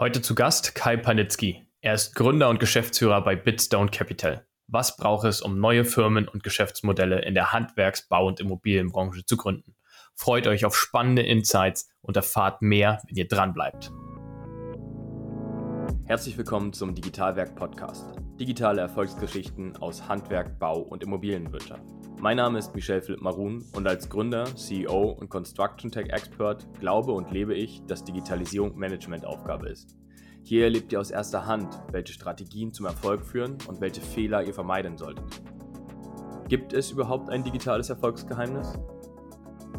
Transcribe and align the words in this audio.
Heute 0.00 0.22
zu 0.22 0.36
Gast 0.36 0.76
Kai 0.76 0.96
Panitzky. 0.96 1.66
Er 1.80 1.94
ist 1.94 2.14
Gründer 2.14 2.50
und 2.50 2.60
Geschäftsführer 2.60 3.20
bei 3.24 3.34
Bitstone 3.34 3.90
Capital. 3.90 4.46
Was 4.68 4.96
braucht 4.96 5.26
es, 5.26 5.42
um 5.42 5.58
neue 5.58 5.84
Firmen 5.84 6.28
und 6.28 6.44
Geschäftsmodelle 6.44 7.22
in 7.22 7.34
der 7.34 7.52
Handwerks-, 7.52 8.06
Bau- 8.06 8.28
und 8.28 8.38
Immobilienbranche 8.38 9.24
zu 9.24 9.36
gründen? 9.36 9.74
Freut 10.14 10.46
euch 10.46 10.64
auf 10.64 10.76
spannende 10.76 11.22
Insights 11.22 11.88
und 12.00 12.16
erfahrt 12.16 12.62
mehr, 12.62 13.02
wenn 13.08 13.16
ihr 13.16 13.26
dran 13.26 13.52
bleibt. 13.52 13.90
Herzlich 16.04 16.38
willkommen 16.38 16.72
zum 16.72 16.94
Digitalwerk 16.94 17.56
Podcast. 17.56 18.06
Digitale 18.38 18.80
Erfolgsgeschichten 18.80 19.76
aus 19.78 20.06
Handwerk, 20.08 20.60
Bau 20.60 20.78
und 20.78 21.02
Immobilienwirtschaft. 21.02 21.82
Mein 22.20 22.36
Name 22.36 22.60
ist 22.60 22.72
Michel 22.72 23.02
Philipp 23.02 23.20
Marun 23.20 23.64
und 23.72 23.84
als 23.88 24.08
Gründer, 24.08 24.44
CEO 24.54 25.10
und 25.10 25.28
Construction 25.28 25.90
Tech 25.90 26.10
Expert 26.10 26.64
glaube 26.78 27.10
und 27.10 27.32
lebe 27.32 27.56
ich, 27.56 27.82
dass 27.88 28.04
Digitalisierung 28.04 28.78
Managementaufgabe 28.78 29.68
ist. 29.68 29.96
Hier 30.44 30.64
erlebt 30.64 30.92
ihr 30.92 31.00
aus 31.00 31.10
erster 31.10 31.46
Hand, 31.46 31.66
welche 31.90 32.12
Strategien 32.12 32.72
zum 32.72 32.86
Erfolg 32.86 33.26
führen 33.26 33.58
und 33.66 33.80
welche 33.80 34.00
Fehler 34.00 34.44
ihr 34.44 34.54
vermeiden 34.54 34.96
solltet. 34.96 35.24
Gibt 36.48 36.72
es 36.72 36.92
überhaupt 36.92 37.30
ein 37.30 37.42
digitales 37.42 37.90
Erfolgsgeheimnis? 37.90 38.78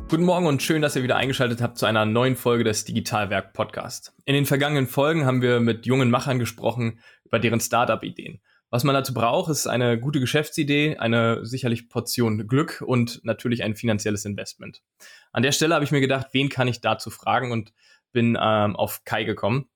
Guten 0.09 0.25
Morgen 0.25 0.47
und 0.47 0.61
schön, 0.61 0.81
dass 0.81 0.97
ihr 0.97 1.03
wieder 1.03 1.15
eingeschaltet 1.15 1.61
habt 1.61 1.77
zu 1.77 1.85
einer 1.85 2.05
neuen 2.05 2.35
Folge 2.35 2.65
des 2.65 2.83
Digitalwerk 2.83 3.53
Podcast. 3.53 4.13
In 4.25 4.33
den 4.33 4.45
vergangenen 4.45 4.87
Folgen 4.87 5.25
haben 5.25 5.41
wir 5.41 5.61
mit 5.61 5.85
jungen 5.85 6.09
Machern 6.09 6.39
gesprochen 6.39 6.99
über 7.23 7.39
deren 7.39 7.61
Startup-Ideen. 7.61 8.41
Was 8.71 8.83
man 8.83 8.93
dazu 8.93 9.15
braucht, 9.15 9.49
ist 9.49 9.65
eine 9.65 9.99
gute 9.99 10.19
Geschäftsidee, 10.19 10.97
eine 10.97 11.43
sicherlich 11.43 11.89
Portion 11.89 12.47
Glück 12.47 12.83
und 12.85 13.19
natürlich 13.23 13.63
ein 13.63 13.75
finanzielles 13.75 14.25
Investment. 14.25 14.83
An 15.31 15.41
der 15.41 15.53
Stelle 15.53 15.73
habe 15.73 15.83
ich 15.83 15.91
mir 15.91 16.01
gedacht, 16.01 16.27
wen 16.33 16.49
kann 16.49 16.67
ich 16.67 16.79
dazu 16.79 17.09
fragen 17.09 17.51
und 17.51 17.73
bin 18.11 18.37
ähm, 18.39 18.75
auf 18.75 19.03
Kai 19.05 19.23
gekommen. 19.23 19.69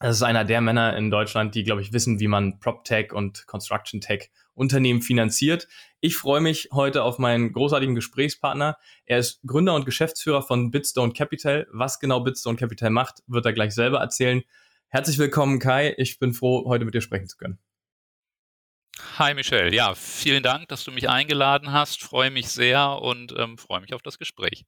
Das 0.00 0.16
ist 0.16 0.22
einer 0.22 0.44
der 0.44 0.60
Männer 0.60 0.96
in 0.96 1.10
Deutschland, 1.10 1.54
die, 1.54 1.64
glaube 1.64 1.82
ich, 1.82 1.92
wissen, 1.92 2.20
wie 2.20 2.28
man 2.28 2.58
PropTech 2.60 3.12
und 3.12 3.46
Construction 3.46 4.00
Tech 4.00 4.30
Unternehmen 4.54 5.02
finanziert. 5.02 5.68
Ich 6.00 6.16
freue 6.16 6.40
mich 6.40 6.68
heute 6.72 7.02
auf 7.02 7.18
meinen 7.18 7.52
großartigen 7.52 7.94
Gesprächspartner. 7.94 8.78
Er 9.04 9.18
ist 9.18 9.40
Gründer 9.44 9.74
und 9.74 9.84
Geschäftsführer 9.84 10.42
von 10.42 10.70
Bitstone 10.70 11.12
Capital. 11.12 11.66
Was 11.70 12.00
genau 12.00 12.20
Bitstone 12.20 12.56
Capital 12.56 12.90
macht, 12.90 13.22
wird 13.26 13.44
er 13.44 13.52
gleich 13.52 13.74
selber 13.74 13.98
erzählen. 13.98 14.42
Herzlich 14.88 15.18
willkommen, 15.18 15.58
Kai. 15.58 15.94
Ich 15.98 16.18
bin 16.18 16.32
froh, 16.32 16.64
heute 16.66 16.84
mit 16.84 16.94
dir 16.94 17.02
sprechen 17.02 17.28
zu 17.28 17.36
können. 17.36 17.58
Hi 19.18 19.34
Michelle, 19.34 19.74
ja, 19.74 19.94
vielen 19.94 20.42
Dank, 20.42 20.68
dass 20.68 20.84
du 20.84 20.92
mich 20.92 21.08
eingeladen 21.08 21.72
hast. 21.72 22.02
Freue 22.02 22.30
mich 22.30 22.48
sehr 22.48 23.00
und 23.00 23.34
ähm, 23.36 23.58
freue 23.58 23.80
mich 23.80 23.94
auf 23.94 24.02
das 24.02 24.18
Gespräch. 24.18 24.64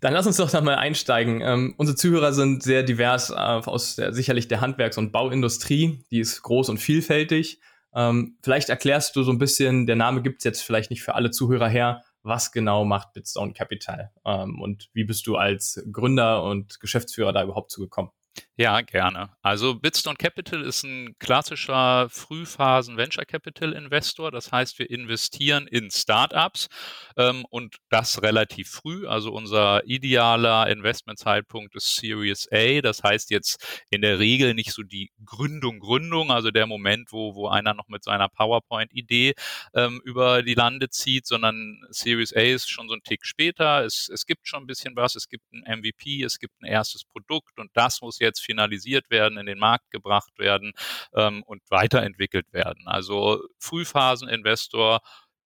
Dann 0.00 0.12
lass 0.12 0.26
uns 0.26 0.36
doch 0.36 0.52
nochmal 0.52 0.76
einsteigen. 0.76 1.40
Ähm, 1.40 1.74
unsere 1.78 1.96
Zuhörer 1.96 2.32
sind 2.32 2.62
sehr 2.62 2.82
divers 2.82 3.30
äh, 3.30 3.34
aus 3.34 3.96
der, 3.96 4.12
sicherlich 4.12 4.48
der 4.48 4.60
Handwerks- 4.60 4.98
und 4.98 5.12
Bauindustrie. 5.12 6.04
Die 6.10 6.20
ist 6.20 6.42
groß 6.42 6.68
und 6.68 6.78
vielfältig. 6.78 7.60
Ähm, 7.94 8.36
vielleicht 8.42 8.68
erklärst 8.68 9.16
du 9.16 9.22
so 9.22 9.32
ein 9.32 9.38
bisschen, 9.38 9.86
der 9.86 9.96
Name 9.96 10.20
gibt 10.20 10.38
es 10.38 10.44
jetzt 10.44 10.62
vielleicht 10.62 10.90
nicht 10.90 11.02
für 11.02 11.14
alle 11.14 11.30
Zuhörer 11.30 11.68
her, 11.68 12.02
was 12.22 12.52
genau 12.52 12.84
macht 12.84 13.12
Bitstone 13.12 13.52
Capital 13.52 14.10
ähm, 14.24 14.60
und 14.60 14.88
wie 14.94 15.04
bist 15.04 15.26
du 15.26 15.36
als 15.36 15.82
Gründer 15.92 16.42
und 16.42 16.80
Geschäftsführer 16.80 17.32
da 17.32 17.44
überhaupt 17.44 17.70
zugekommen? 17.70 18.10
Ja, 18.56 18.82
gerne. 18.82 19.30
Also 19.42 19.74
Bitstone 19.74 20.14
Capital 20.16 20.62
ist 20.62 20.84
ein 20.84 21.16
klassischer 21.18 22.08
Frühphasen 22.08 22.96
Venture 22.96 23.24
Capital 23.24 23.72
Investor. 23.72 24.30
Das 24.30 24.52
heißt, 24.52 24.78
wir 24.78 24.88
investieren 24.90 25.66
in 25.66 25.90
Startups 25.90 26.68
ähm, 27.16 27.44
und 27.50 27.78
das 27.90 28.22
relativ 28.22 28.70
früh. 28.70 29.08
Also 29.08 29.32
unser 29.32 29.84
idealer 29.86 30.68
Investmentzeitpunkt 30.70 31.74
ist 31.74 31.96
Series 31.96 32.46
A. 32.52 32.80
Das 32.80 33.02
heißt 33.02 33.32
jetzt 33.32 33.84
in 33.90 34.02
der 34.02 34.20
Regel 34.20 34.54
nicht 34.54 34.72
so 34.72 34.84
die 34.84 35.10
Gründung, 35.24 35.80
Gründung, 35.80 36.30
also 36.30 36.52
der 36.52 36.68
Moment, 36.68 37.10
wo, 37.10 37.34
wo 37.34 37.48
einer 37.48 37.74
noch 37.74 37.88
mit 37.88 38.04
seiner 38.04 38.28
PowerPoint-Idee 38.28 39.34
ähm, 39.74 40.00
über 40.04 40.44
die 40.44 40.54
Lande 40.54 40.90
zieht, 40.90 41.26
sondern 41.26 41.80
Series 41.90 42.32
A 42.32 42.42
ist 42.42 42.70
schon 42.70 42.86
so 42.88 42.94
ein 42.94 43.02
Tick 43.02 43.26
später. 43.26 43.84
Es, 43.84 44.08
es 44.08 44.26
gibt 44.26 44.46
schon 44.46 44.62
ein 44.62 44.68
bisschen 44.68 44.94
was. 44.94 45.16
Es 45.16 45.28
gibt 45.28 45.42
ein 45.52 45.80
MVP, 45.80 46.22
es 46.22 46.38
gibt 46.38 46.54
ein 46.62 46.66
erstes 46.66 47.02
Produkt 47.04 47.58
und 47.58 47.72
das 47.74 48.00
muss 48.00 48.20
jetzt 48.20 48.43
finalisiert 48.44 49.10
werden, 49.10 49.38
in 49.38 49.46
den 49.46 49.58
Markt 49.58 49.90
gebracht 49.90 50.38
werden 50.38 50.72
ähm, 51.14 51.42
und 51.44 51.62
weiterentwickelt 51.70 52.52
werden. 52.52 52.86
Also 52.86 53.42
Frühphaseninvestor, 53.58 55.00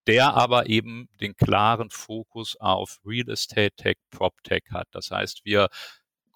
der 0.06 0.34
aber 0.34 0.68
eben 0.68 1.08
den 1.20 1.36
klaren 1.36 1.90
Fokus 1.90 2.56
auf 2.58 2.98
Real 3.04 3.28
Estate 3.28 3.74
Tech, 3.76 3.96
Prop 4.10 4.34
Tech 4.42 4.62
hat. 4.70 4.88
Das 4.92 5.10
heißt, 5.10 5.44
wir 5.44 5.68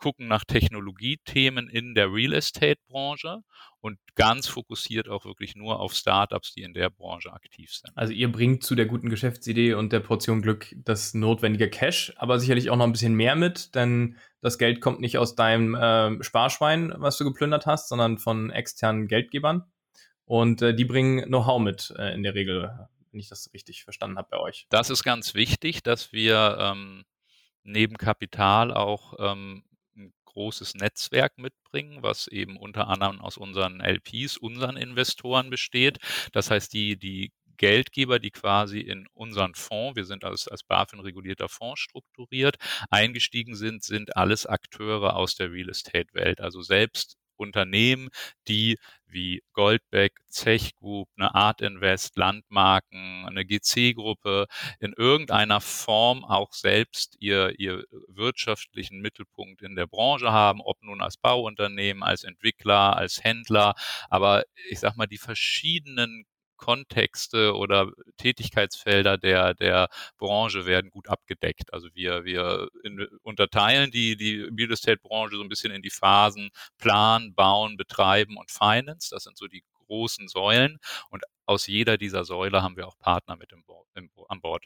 gucken 0.03 0.27
nach 0.27 0.45
Technologiethemen 0.45 1.71
in 1.71 1.95
der 1.95 2.13
Real 2.13 2.33
Estate 2.33 2.81
Branche 2.89 3.43
und 3.81 3.99
ganz 4.17 4.49
fokussiert 4.49 5.09
auch 5.09 5.25
wirklich 5.25 5.55
nur 5.55 5.81
auf 5.81 5.95
Startups, 5.95 6.53
die 6.53 6.63
in 6.63 6.75
der 6.75 6.91
Branche 6.91 7.33
aktiv 7.33 7.73
sind. 7.73 7.97
Also 7.97 8.13
ihr 8.13 8.31
bringt 8.31 8.65
zu 8.65 8.75
der 8.75 8.87
guten 8.87 9.09
Geschäftsidee 9.09 9.75
und 9.75 9.93
der 9.93 10.01
Portion 10.01 10.43
Glück 10.43 10.75
das 10.77 11.15
notwendige 11.15 11.71
Cash, 11.71 12.13
aber 12.17 12.41
sicherlich 12.41 12.69
auch 12.69 12.77
noch 12.77 12.85
ein 12.85 12.93
bisschen 12.93 13.15
mehr 13.15 13.37
mit, 13.37 13.75
denn 13.77 14.19
das 14.43 14.59
Geld 14.59 14.81
kommt 14.81 15.01
nicht 15.01 15.17
aus 15.17 15.35
deinem 15.35 15.75
äh, 15.75 16.23
Sparschwein, 16.23 16.93
was 16.97 17.17
du 17.17 17.25
geplündert 17.25 17.65
hast, 17.65 17.89
sondern 17.89 18.19
von 18.19 18.51
externen 18.51 19.09
Geldgebern. 19.09 19.65
Und 20.25 20.61
äh, 20.63 20.75
die 20.75 20.85
bringen 20.85 21.25
Know-how 21.25 21.61
mit 21.61 21.95
äh, 21.97 22.13
in 22.13 22.23
der 22.23 22.35
Regel, 22.35 22.89
wenn 23.11 23.21
ich 23.21 23.29
das 23.29 23.51
richtig 23.55 23.85
verstanden 23.85 24.19
habe 24.19 24.29
bei 24.31 24.39
euch. 24.39 24.67
Das 24.69 24.91
ist 24.91 25.05
ganz 25.05 25.35
wichtig, 25.35 25.83
dass 25.83 26.13
wir 26.13 26.59
ähm, 26.61 27.05
neben 27.63 27.97
Kapital 27.97 28.73
auch 28.73 29.15
ähm, 29.19 29.65
großes 30.33 30.75
Netzwerk 30.75 31.39
mitbringen, 31.39 32.03
was 32.03 32.27
eben 32.27 32.57
unter 32.57 32.89
anderem 32.89 33.21
aus 33.21 33.37
unseren 33.37 33.81
LPs, 33.81 34.39
unseren 34.39 34.77
Investoren 34.77 35.51
besteht. 35.51 35.99
Das 36.33 36.51
heißt, 36.51 36.73
die, 36.73 36.99
die 36.99 37.33
Geldgeber, 37.63 38.19
die 38.19 38.33
quasi 38.33 38.81
in 38.81 39.07
unseren 39.15 39.55
Fonds, 39.55 39.95
wir 39.95 40.05
sind 40.05 40.25
als, 40.25 40.49
als 40.49 40.65
BaFin 40.65 40.99
regulierter 40.99 41.49
Fonds 41.49 41.81
strukturiert, 41.81 42.57
eingestiegen 42.91 43.55
sind, 43.55 43.85
sind 43.85 44.17
alles 44.17 44.47
Akteure 44.47 45.15
aus 45.15 45.37
der 45.37 45.53
Real 45.53 45.69
Estate 45.69 46.09
Welt. 46.13 46.41
Also 46.41 46.61
selbst 46.63 47.19
Unternehmen, 47.37 48.09
die 48.49 48.79
wie 49.07 49.43
Goldbeck, 49.53 50.13
Zech 50.29 50.75
Group, 50.77 51.09
eine 51.17 51.37
Art 51.37 51.61
Invest, 51.61 52.17
Landmarken, 52.17 53.27
eine 53.27 53.45
GC-Gruppe 53.45 54.47
in 54.81 54.93
irgendeiner 54.97 55.61
Form 55.61 56.25
auch 56.25 56.53
selbst 56.55 57.17
ihr, 57.21 57.61
ihr 57.61 57.85
wirtschaftlichen 58.09 59.01
Mittelpunkt 59.01 59.63
in 59.63 59.77
der 59.77 59.87
Branche 59.87 60.33
haben, 60.33 60.61
ob 60.61 60.83
nun 60.83 61.01
als 61.01 61.17
Bauunternehmen, 61.17 62.03
als 62.03 62.25
Entwickler, 62.25 62.97
als 62.97 63.23
Händler. 63.23 63.75
Aber 64.11 64.43
ich 64.69 64.81
sag 64.81 64.97
mal, 64.97 65.07
die 65.07 65.19
verschiedenen 65.19 66.25
Kontexte 66.63 67.57
oder 67.57 67.91
Tätigkeitsfelder 68.19 69.19
der, 69.19 69.55
der 69.55 69.89
Branche 70.17 70.65
werden 70.65 70.91
gut 70.91 71.09
abgedeckt. 71.09 71.73
Also 71.75 71.89
wir, 71.93 72.25
wir 72.25 72.69
in, 72.85 73.05
unterteilen 73.23 73.91
die, 73.91 74.17
die 74.17 74.43
Real 74.43 74.71
Estate 74.71 74.99
Branche 75.03 75.35
so 75.35 75.43
ein 75.43 75.49
bisschen 75.49 75.73
in 75.73 75.83
die 75.83 75.91
Phasen 75.91 76.51
Plan, 76.79 77.35
Bauen, 77.35 77.77
Betreiben 77.77 78.37
und 78.37 78.53
Finance. 78.53 79.09
Das 79.11 79.25
sind 79.25 79.37
so 79.37 79.49
die 79.49 79.65
großen 79.87 80.29
Säulen. 80.29 80.79
Und 81.11 81.25
aus 81.47 81.67
jeder 81.67 81.99
dieser 81.99 82.25
Säule 82.25 82.63
haben 82.63 82.77
wir 82.77 82.87
auch 82.87 82.97
Partner 82.97 83.35
mit 83.37 83.51
im, 83.51 83.65
im, 83.97 84.09
an 84.29 84.41
Bord. 84.41 84.65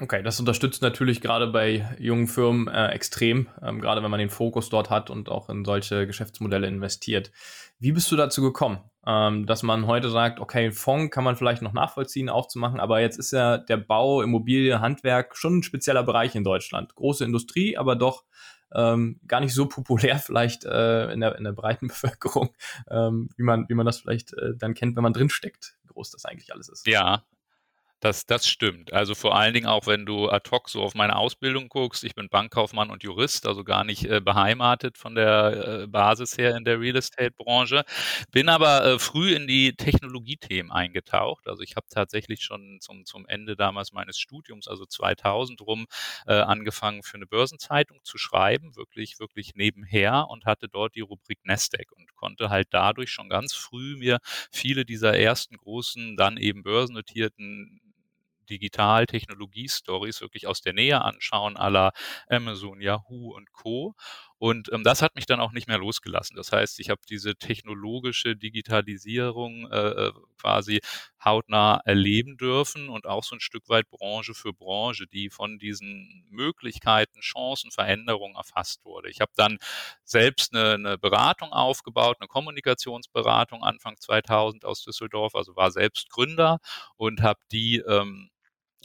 Okay, 0.00 0.22
das 0.22 0.38
unterstützt 0.38 0.80
natürlich 0.80 1.20
gerade 1.20 1.48
bei 1.48 1.88
jungen 1.98 2.28
Firmen 2.28 2.68
äh, 2.68 2.88
extrem, 2.90 3.48
ähm, 3.60 3.80
gerade 3.80 4.00
wenn 4.00 4.10
man 4.12 4.20
den 4.20 4.30
Fokus 4.30 4.68
dort 4.68 4.90
hat 4.90 5.10
und 5.10 5.28
auch 5.28 5.48
in 5.48 5.64
solche 5.64 6.06
Geschäftsmodelle 6.06 6.68
investiert. 6.68 7.32
Wie 7.80 7.90
bist 7.90 8.10
du 8.12 8.14
dazu 8.16 8.40
gekommen, 8.40 8.78
ähm, 9.04 9.46
dass 9.46 9.64
man 9.64 9.88
heute 9.88 10.08
sagt, 10.08 10.38
okay, 10.38 10.70
Fonds 10.70 11.12
kann 11.12 11.24
man 11.24 11.34
vielleicht 11.34 11.62
noch 11.62 11.72
nachvollziehen, 11.72 12.28
aufzumachen, 12.28 12.78
aber 12.78 13.00
jetzt 13.00 13.18
ist 13.18 13.32
ja 13.32 13.58
der 13.58 13.76
Bau, 13.76 14.22
Immobilie, 14.22 14.80
Handwerk 14.80 15.36
schon 15.36 15.58
ein 15.58 15.62
spezieller 15.64 16.04
Bereich 16.04 16.36
in 16.36 16.44
Deutschland. 16.44 16.94
Große 16.94 17.24
Industrie, 17.24 17.76
aber 17.76 17.96
doch 17.96 18.22
ähm, 18.72 19.18
gar 19.26 19.40
nicht 19.40 19.54
so 19.54 19.66
populär 19.66 20.18
vielleicht 20.24 20.64
äh, 20.64 21.10
in, 21.12 21.18
der, 21.20 21.34
in 21.34 21.42
der 21.42 21.52
breiten 21.52 21.88
Bevölkerung, 21.88 22.54
ähm, 22.88 23.30
wie, 23.36 23.42
man, 23.42 23.68
wie 23.68 23.74
man 23.74 23.86
das 23.86 23.98
vielleicht 23.98 24.32
äh, 24.34 24.54
dann 24.56 24.74
kennt, 24.74 24.94
wenn 24.94 25.02
man 25.02 25.12
drinsteckt, 25.12 25.76
wie 25.82 25.88
groß 25.88 26.12
das 26.12 26.24
eigentlich 26.24 26.52
alles 26.52 26.68
ist. 26.68 26.86
Ja, 26.86 27.24
das, 28.00 28.26
das 28.26 28.46
stimmt. 28.48 28.92
Also 28.92 29.16
vor 29.16 29.36
allen 29.36 29.54
Dingen 29.54 29.66
auch, 29.66 29.86
wenn 29.88 30.06
du 30.06 30.28
ad 30.28 30.48
hoc 30.52 30.68
so 30.68 30.82
auf 30.82 30.94
meine 30.94 31.16
Ausbildung 31.16 31.68
guckst. 31.68 32.04
Ich 32.04 32.14
bin 32.14 32.28
Bankkaufmann 32.28 32.90
und 32.90 33.02
Jurist, 33.02 33.44
also 33.44 33.64
gar 33.64 33.82
nicht 33.82 34.04
äh, 34.04 34.20
beheimatet 34.20 34.96
von 34.96 35.16
der 35.16 35.82
äh, 35.82 35.86
Basis 35.88 36.38
her 36.38 36.56
in 36.56 36.64
der 36.64 36.78
Real 36.80 36.94
Estate-Branche. 36.94 37.82
Bin 38.30 38.48
aber 38.48 38.84
äh, 38.84 38.98
früh 39.00 39.32
in 39.34 39.48
die 39.48 39.72
Technologiethemen 39.74 40.70
eingetaucht. 40.70 41.48
Also 41.48 41.62
ich 41.64 41.74
habe 41.74 41.86
tatsächlich 41.90 42.42
schon 42.42 42.78
zum, 42.80 43.04
zum 43.04 43.26
Ende 43.26 43.56
damals 43.56 43.92
meines 43.92 44.16
Studiums, 44.16 44.68
also 44.68 44.86
2000 44.86 45.60
rum, 45.62 45.86
äh, 46.28 46.34
angefangen 46.34 47.02
für 47.02 47.16
eine 47.16 47.26
Börsenzeitung 47.26 47.98
zu 48.04 48.16
schreiben, 48.16 48.76
wirklich, 48.76 49.18
wirklich 49.18 49.56
nebenher 49.56 50.28
und 50.28 50.44
hatte 50.46 50.68
dort 50.68 50.94
die 50.94 51.00
Rubrik 51.00 51.40
Nasdaq 51.44 51.90
und 51.96 52.14
konnte 52.14 52.48
halt 52.48 52.68
dadurch 52.70 53.10
schon 53.10 53.28
ganz 53.28 53.54
früh 53.54 53.96
mir 53.96 54.18
viele 54.52 54.84
dieser 54.84 55.18
ersten 55.18 55.56
großen, 55.56 56.16
dann 56.16 56.36
eben 56.36 56.62
börsennotierten 56.62 57.80
Digital-Technologie-Stories 58.48 60.20
wirklich 60.20 60.46
aus 60.46 60.60
der 60.60 60.72
Nähe 60.72 61.02
anschauen, 61.02 61.56
aller 61.56 61.92
Amazon, 62.28 62.80
Yahoo 62.80 63.34
und 63.34 63.52
Co. 63.52 63.94
Und 64.38 64.72
ähm, 64.72 64.84
das 64.84 65.02
hat 65.02 65.16
mich 65.16 65.26
dann 65.26 65.40
auch 65.40 65.52
nicht 65.52 65.66
mehr 65.66 65.78
losgelassen. 65.78 66.36
Das 66.36 66.52
heißt, 66.52 66.78
ich 66.78 66.90
habe 66.90 67.00
diese 67.08 67.34
technologische 67.34 68.36
Digitalisierung 68.36 69.68
äh, 69.70 69.88
äh, 70.06 70.12
quasi 70.40 70.80
hautnah 71.24 71.80
erleben 71.84 72.36
dürfen 72.36 72.88
und 72.88 73.06
auch 73.06 73.24
so 73.24 73.34
ein 73.34 73.40
Stück 73.40 73.68
weit 73.68 73.90
Branche 73.90 74.34
für 74.34 74.52
Branche, 74.52 75.06
die 75.08 75.30
von 75.30 75.58
diesen 75.58 76.24
Möglichkeiten, 76.30 77.20
Chancen, 77.20 77.72
Veränderungen 77.72 78.36
erfasst 78.36 78.84
wurde. 78.84 79.10
Ich 79.10 79.20
habe 79.20 79.32
dann 79.36 79.58
selbst 80.04 80.54
eine, 80.54 80.74
eine 80.74 80.98
Beratung 80.98 81.52
aufgebaut, 81.52 82.18
eine 82.20 82.28
Kommunikationsberatung 82.28 83.64
Anfang 83.64 83.96
2000 83.98 84.64
aus 84.64 84.84
Düsseldorf, 84.84 85.34
also 85.34 85.56
war 85.56 85.72
selbst 85.72 86.10
Gründer 86.10 86.58
und 86.96 87.22
habe 87.22 87.40
die 87.50 87.78
ähm, 87.78 88.30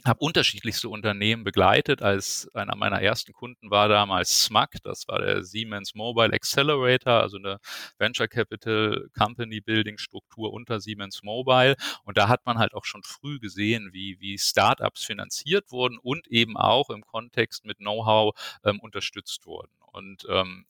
habe 0.04 0.20
unterschiedlichste 0.20 0.88
Unternehmen 0.88 1.44
begleitet. 1.44 2.02
Als 2.02 2.48
einer 2.54 2.76
meiner 2.76 3.00
ersten 3.00 3.32
Kunden 3.32 3.70
war 3.70 3.88
damals 3.88 4.44
SMAC, 4.44 4.82
das 4.82 5.08
war 5.08 5.20
der 5.20 5.44
Siemens 5.44 5.94
Mobile 5.94 6.32
Accelerator, 6.32 7.14
also 7.14 7.38
eine 7.38 7.58
Venture 7.98 8.28
Capital 8.28 9.08
Company 9.16 9.60
Building 9.60 9.98
Struktur 9.98 10.52
unter 10.52 10.80
Siemens 10.80 11.22
Mobile. 11.22 11.76
Und 12.04 12.18
da 12.18 12.28
hat 12.28 12.44
man 12.44 12.58
halt 12.58 12.74
auch 12.74 12.84
schon 12.84 13.02
früh 13.02 13.38
gesehen, 13.38 13.90
wie, 13.92 14.20
wie 14.20 14.38
Startups 14.38 15.04
finanziert 15.04 15.70
wurden 15.70 15.98
und 15.98 16.26
eben 16.28 16.56
auch 16.56 16.90
im 16.90 17.02
Kontext 17.06 17.64
mit 17.64 17.78
Know-how 17.78 18.34
ähm, 18.64 18.80
unterstützt 18.80 19.46
wurden. 19.46 19.72
Und 19.92 20.26
ähm, 20.28 20.66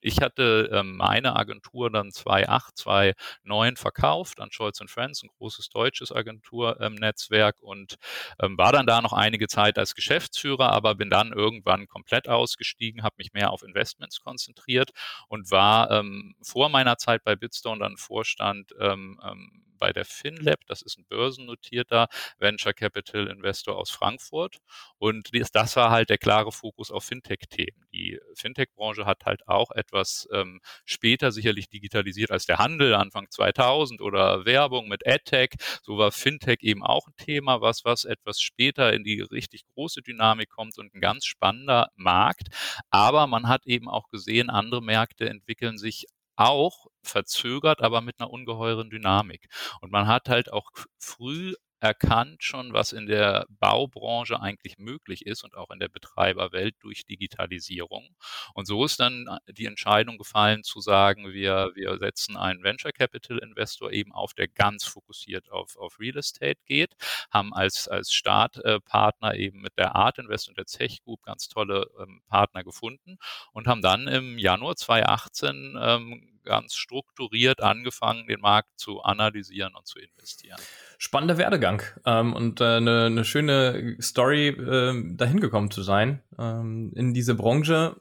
ich 0.00 0.20
hatte 0.20 0.70
ähm, 0.72 0.96
meine 0.96 1.36
Agentur 1.36 1.90
dann 1.90 2.10
2008, 2.10 2.76
2009 2.78 3.76
verkauft 3.76 4.40
an 4.40 4.50
Scholz 4.50 4.80
Friends, 4.86 5.22
ein 5.22 5.28
großes 5.38 5.68
deutsches 5.68 6.12
Agenturnetzwerk 6.12 7.56
ähm, 7.60 7.68
und 7.68 7.96
ähm, 8.40 8.56
war 8.56 8.72
dann 8.72 8.86
da 8.86 9.00
noch 9.00 9.12
einige 9.12 9.48
Zeit 9.48 9.78
als 9.78 9.94
Geschäftsführer, 9.94 10.72
aber 10.72 10.94
bin 10.94 11.10
dann 11.10 11.32
irgendwann 11.32 11.86
komplett 11.86 12.28
ausgestiegen, 12.28 13.02
habe 13.02 13.16
mich 13.18 13.32
mehr 13.32 13.50
auf 13.50 13.62
Investments 13.62 14.20
konzentriert 14.20 14.90
und 15.28 15.50
war 15.50 15.90
ähm, 15.90 16.34
vor 16.42 16.68
meiner 16.68 16.96
Zeit 16.96 17.24
bei 17.24 17.36
Bitstone 17.36 17.80
dann 17.80 17.96
Vorstand 17.96 18.74
ähm, 18.80 19.20
ähm, 19.24 19.69
bei 19.80 19.92
der 19.92 20.04
FinLab. 20.04 20.60
Das 20.68 20.82
ist 20.82 20.98
ein 20.98 21.06
börsennotierter 21.08 22.06
Venture 22.38 22.74
Capital 22.74 23.26
Investor 23.26 23.76
aus 23.76 23.90
Frankfurt. 23.90 24.58
Und 24.98 25.30
das 25.54 25.74
war 25.74 25.90
halt 25.90 26.10
der 26.10 26.18
klare 26.18 26.52
Fokus 26.52 26.92
auf 26.92 27.04
Fintech-Themen. 27.04 27.88
Die 27.92 28.20
Fintech-Branche 28.34 29.06
hat 29.06 29.24
halt 29.24 29.48
auch 29.48 29.72
etwas 29.72 30.28
ähm, 30.32 30.60
später 30.84 31.32
sicherlich 31.32 31.68
digitalisiert 31.68 32.30
als 32.30 32.46
der 32.46 32.58
Handel, 32.58 32.94
Anfang 32.94 33.28
2000 33.30 34.00
oder 34.00 34.44
Werbung 34.44 34.88
mit 34.88 35.06
AdTech. 35.06 35.54
So 35.82 35.98
war 35.98 36.12
Fintech 36.12 36.58
eben 36.60 36.84
auch 36.84 37.08
ein 37.08 37.16
Thema, 37.16 37.60
was, 37.60 37.84
was 37.84 38.04
etwas 38.04 38.40
später 38.40 38.92
in 38.92 39.02
die 39.02 39.20
richtig 39.22 39.64
große 39.66 40.02
Dynamik 40.02 40.50
kommt 40.50 40.78
und 40.78 40.94
ein 40.94 41.00
ganz 41.00 41.24
spannender 41.24 41.88
Markt. 41.96 42.48
Aber 42.90 43.26
man 43.26 43.48
hat 43.48 43.66
eben 43.66 43.88
auch 43.88 44.08
gesehen, 44.10 44.50
andere 44.50 44.82
Märkte 44.82 45.28
entwickeln 45.28 45.78
sich 45.78 46.06
auch 46.40 46.86
verzögert, 47.02 47.82
aber 47.82 48.00
mit 48.00 48.20
einer 48.20 48.30
ungeheuren 48.30 48.90
Dynamik. 48.90 49.48
Und 49.80 49.92
man 49.92 50.06
hat 50.06 50.28
halt 50.28 50.52
auch 50.52 50.70
früh 50.98 51.54
erkannt 51.80 52.44
schon, 52.44 52.72
was 52.72 52.92
in 52.92 53.06
der 53.06 53.46
Baubranche 53.48 54.40
eigentlich 54.40 54.78
möglich 54.78 55.26
ist 55.26 55.44
und 55.44 55.56
auch 55.56 55.70
in 55.70 55.80
der 55.80 55.88
Betreiberwelt 55.88 56.76
durch 56.80 57.06
Digitalisierung. 57.06 58.14
Und 58.54 58.66
so 58.66 58.84
ist 58.84 59.00
dann 59.00 59.26
äh, 59.26 59.52
die 59.52 59.66
Entscheidung 59.66 60.18
gefallen 60.18 60.62
zu 60.62 60.80
sagen, 60.80 61.32
wir, 61.32 61.72
wir 61.74 61.98
setzen 61.98 62.36
einen 62.36 62.62
Venture 62.62 62.92
Capital 62.92 63.38
Investor 63.38 63.90
eben 63.92 64.12
auf, 64.12 64.34
der 64.34 64.48
ganz 64.48 64.84
fokussiert 64.84 65.50
auf, 65.50 65.76
auf 65.76 65.98
Real 65.98 66.18
Estate 66.18 66.60
geht, 66.66 66.94
haben 67.30 67.54
als, 67.54 67.88
als 67.88 68.12
Startpartner 68.12 69.34
eben 69.34 69.60
mit 69.60 69.78
der 69.78 69.96
Art 69.96 70.18
Invest 70.18 70.48
und 70.48 70.58
der 70.58 70.66
Zech 70.66 71.02
Group 71.02 71.22
ganz 71.22 71.48
tolle 71.48 71.88
ähm, 72.00 72.22
Partner 72.28 72.62
gefunden 72.62 73.18
und 73.52 73.66
haben 73.66 73.82
dann 73.82 74.06
im 74.06 74.38
Januar 74.38 74.76
2018 74.76 75.78
ähm, 75.80 76.39
ganz 76.50 76.74
strukturiert 76.74 77.62
angefangen, 77.62 78.26
den 78.26 78.40
Markt 78.40 78.76
zu 78.76 79.02
analysieren 79.02 79.76
und 79.76 79.86
zu 79.86 80.00
investieren. 80.00 80.58
Spannender 80.98 81.38
Werdegang 81.38 81.80
ähm, 82.04 82.32
und 82.32 82.60
äh, 82.60 82.64
eine, 82.64 83.04
eine 83.04 83.24
schöne 83.24 83.96
Story, 84.02 84.48
äh, 84.48 85.14
dahin 85.14 85.38
gekommen 85.38 85.70
zu 85.70 85.84
sein 85.84 86.24
ähm, 86.36 86.92
in 86.96 87.14
diese 87.14 87.36
Branche, 87.36 88.00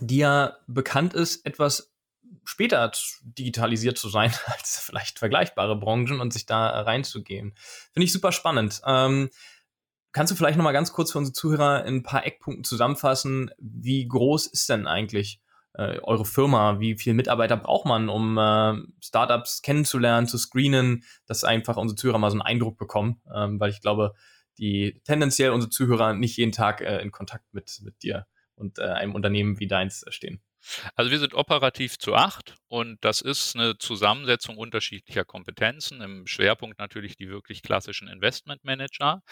die 0.00 0.16
ja 0.16 0.56
bekannt 0.66 1.12
ist, 1.12 1.44
etwas 1.44 1.92
später 2.42 2.90
digitalisiert 3.20 3.98
zu 3.98 4.08
sein 4.08 4.32
als 4.46 4.80
vielleicht 4.80 5.18
vergleichbare 5.18 5.78
Branchen 5.78 6.22
und 6.22 6.32
sich 6.32 6.46
da 6.46 6.68
reinzugehen. 6.80 7.52
Finde 7.92 8.04
ich 8.04 8.12
super 8.14 8.32
spannend. 8.32 8.80
Ähm, 8.86 9.28
kannst 10.12 10.32
du 10.32 10.36
vielleicht 10.36 10.56
noch 10.56 10.64
mal 10.64 10.72
ganz 10.72 10.94
kurz 10.94 11.12
für 11.12 11.18
unsere 11.18 11.34
Zuhörer 11.34 11.84
in 11.84 11.96
ein 11.96 12.02
paar 12.02 12.24
Eckpunkten 12.24 12.64
zusammenfassen? 12.64 13.50
Wie 13.58 14.08
groß 14.08 14.46
ist 14.46 14.70
denn 14.70 14.86
eigentlich 14.86 15.42
äh, 15.74 15.98
eure 16.00 16.24
Firma? 16.24 16.80
Wie 16.80 16.96
viele 16.96 17.14
Mitarbeiter 17.14 17.56
braucht 17.56 17.86
man, 17.86 18.08
um 18.08 18.38
äh, 18.38 18.74
Startups 19.02 19.62
kennenzulernen, 19.62 20.26
zu 20.26 20.38
screenen, 20.38 21.04
dass 21.26 21.44
einfach 21.44 21.76
unsere 21.76 21.96
Zuhörer 21.96 22.18
mal 22.18 22.30
so 22.30 22.34
einen 22.34 22.42
Eindruck 22.42 22.78
bekommen? 22.78 23.20
Ähm, 23.34 23.60
weil 23.60 23.70
ich 23.70 23.80
glaube, 23.80 24.14
die 24.58 25.00
tendenziell 25.04 25.50
unsere 25.50 25.70
Zuhörer 25.70 26.14
nicht 26.14 26.36
jeden 26.36 26.52
Tag 26.52 26.80
äh, 26.80 27.00
in 27.00 27.12
Kontakt 27.12 27.52
mit, 27.52 27.80
mit 27.82 28.02
dir 28.02 28.26
und 28.54 28.78
äh, 28.78 28.82
einem 28.82 29.14
Unternehmen 29.14 29.60
wie 29.60 29.68
deins 29.68 30.04
stehen. 30.08 30.40
Also 30.96 31.10
wir 31.10 31.18
sind 31.18 31.34
operativ 31.34 31.98
zu 31.98 32.14
acht 32.14 32.56
und 32.68 33.02
das 33.04 33.20
ist 33.20 33.54
eine 33.54 33.78
Zusammensetzung 33.78 34.56
unterschiedlicher 34.58 35.24
Kompetenzen. 35.24 36.00
Im 36.00 36.26
Schwerpunkt 36.26 36.78
natürlich 36.78 37.16
die 37.16 37.28
wirklich 37.28 37.62
klassischen 37.62 38.08
Investmentmanager 38.08 39.22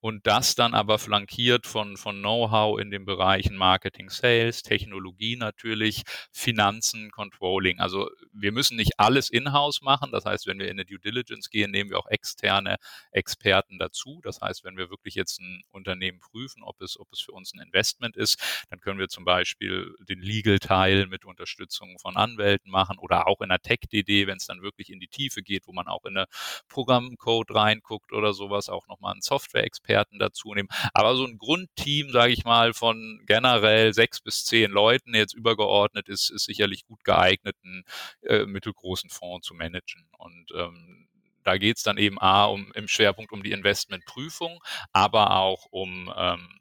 und 0.00 0.26
das 0.26 0.54
dann 0.54 0.74
aber 0.74 0.98
flankiert 0.98 1.66
von, 1.66 1.96
von 1.96 2.18
Know-how 2.18 2.80
in 2.80 2.90
den 2.90 3.04
Bereichen 3.04 3.56
Marketing, 3.56 4.10
Sales, 4.10 4.62
Technologie 4.62 5.36
natürlich, 5.36 6.02
Finanzen, 6.32 7.10
Controlling. 7.10 7.80
Also 7.80 8.10
wir 8.32 8.52
müssen 8.52 8.76
nicht 8.76 8.98
alles 8.98 9.30
in-house 9.30 9.82
machen. 9.82 10.10
Das 10.12 10.24
heißt, 10.24 10.46
wenn 10.46 10.58
wir 10.58 10.66
in 10.66 10.72
eine 10.72 10.84
Due 10.84 10.98
Diligence 10.98 11.48
gehen, 11.48 11.70
nehmen 11.70 11.90
wir 11.90 11.98
auch 11.98 12.08
externe 12.08 12.76
Experten 13.12 13.78
dazu. 13.78 14.20
Das 14.22 14.40
heißt, 14.40 14.64
wenn 14.64 14.76
wir 14.76 14.90
wirklich 14.90 15.14
jetzt 15.14 15.40
ein 15.40 15.62
Unternehmen 15.70 16.18
prüfen, 16.18 16.62
ob 16.62 16.80
es, 16.82 16.98
ob 16.98 17.08
es 17.12 17.20
für 17.20 17.32
uns 17.32 17.54
ein 17.54 17.60
Investment 17.60 18.16
ist, 18.16 18.42
dann 18.68 18.80
können 18.80 18.98
wir 18.98 19.08
zum 19.08 19.24
Beispiel 19.24 19.94
den 20.00 20.20
Legal-Teil 20.20 20.71
mit 21.08 21.24
Unterstützung 21.24 21.98
von 21.98 22.16
Anwälten 22.16 22.70
machen 22.70 22.82
machen 22.82 22.98
oder 22.98 23.26
auch 23.28 23.40
in 23.40 23.48
der 23.48 23.60
Tech-DD, 23.60 24.26
wenn 24.26 24.38
es 24.38 24.46
dann 24.46 24.62
wirklich 24.62 24.90
in 24.90 25.00
die 25.00 25.08
Tiefe 25.08 25.42
geht, 25.42 25.66
wo 25.66 25.72
man 25.72 25.86
auch 25.86 26.04
in 26.04 26.16
eine 26.16 26.26
Programmcode 26.68 27.54
reinguckt 27.54 28.12
oder 28.12 28.32
sowas, 28.32 28.68
auch 28.68 28.86
nochmal 28.88 29.12
einen 29.12 29.22
Software-Experten 29.22 30.18
dazu 30.18 30.52
nehmen. 30.54 30.68
Aber 30.92 31.14
so 31.16 31.24
ein 31.24 31.38
Grundteam, 31.38 32.10
sage 32.10 32.32
ich 32.32 32.44
mal, 32.44 32.74
von 32.74 33.22
generell 33.26 33.92
sechs 33.94 34.20
bis 34.20 34.44
zehn 34.44 34.70
Leuten 34.70 35.14
jetzt 35.14 35.34
übergeordnet 35.34 36.08
ist, 36.08 36.30
ist 36.30 36.44
sicherlich 36.44 36.84
gut 36.84 37.04
geeignet, 37.04 37.56
einen 37.64 37.84
äh, 38.22 38.46
mittelgroßen 38.46 39.10
Fonds 39.10 39.46
zu 39.46 39.54
managen. 39.54 40.08
Und 40.18 40.50
ähm, 40.54 41.08
da 41.44 41.58
geht 41.58 41.76
es 41.76 41.82
dann 41.82 41.98
eben 41.98 42.20
A, 42.20 42.46
um 42.46 42.72
im 42.74 42.88
Schwerpunkt 42.88 43.32
um 43.32 43.42
die 43.42 43.52
Investmentprüfung, 43.52 44.60
aber 44.92 45.36
auch 45.36 45.66
um 45.70 46.12
ähm, 46.16 46.60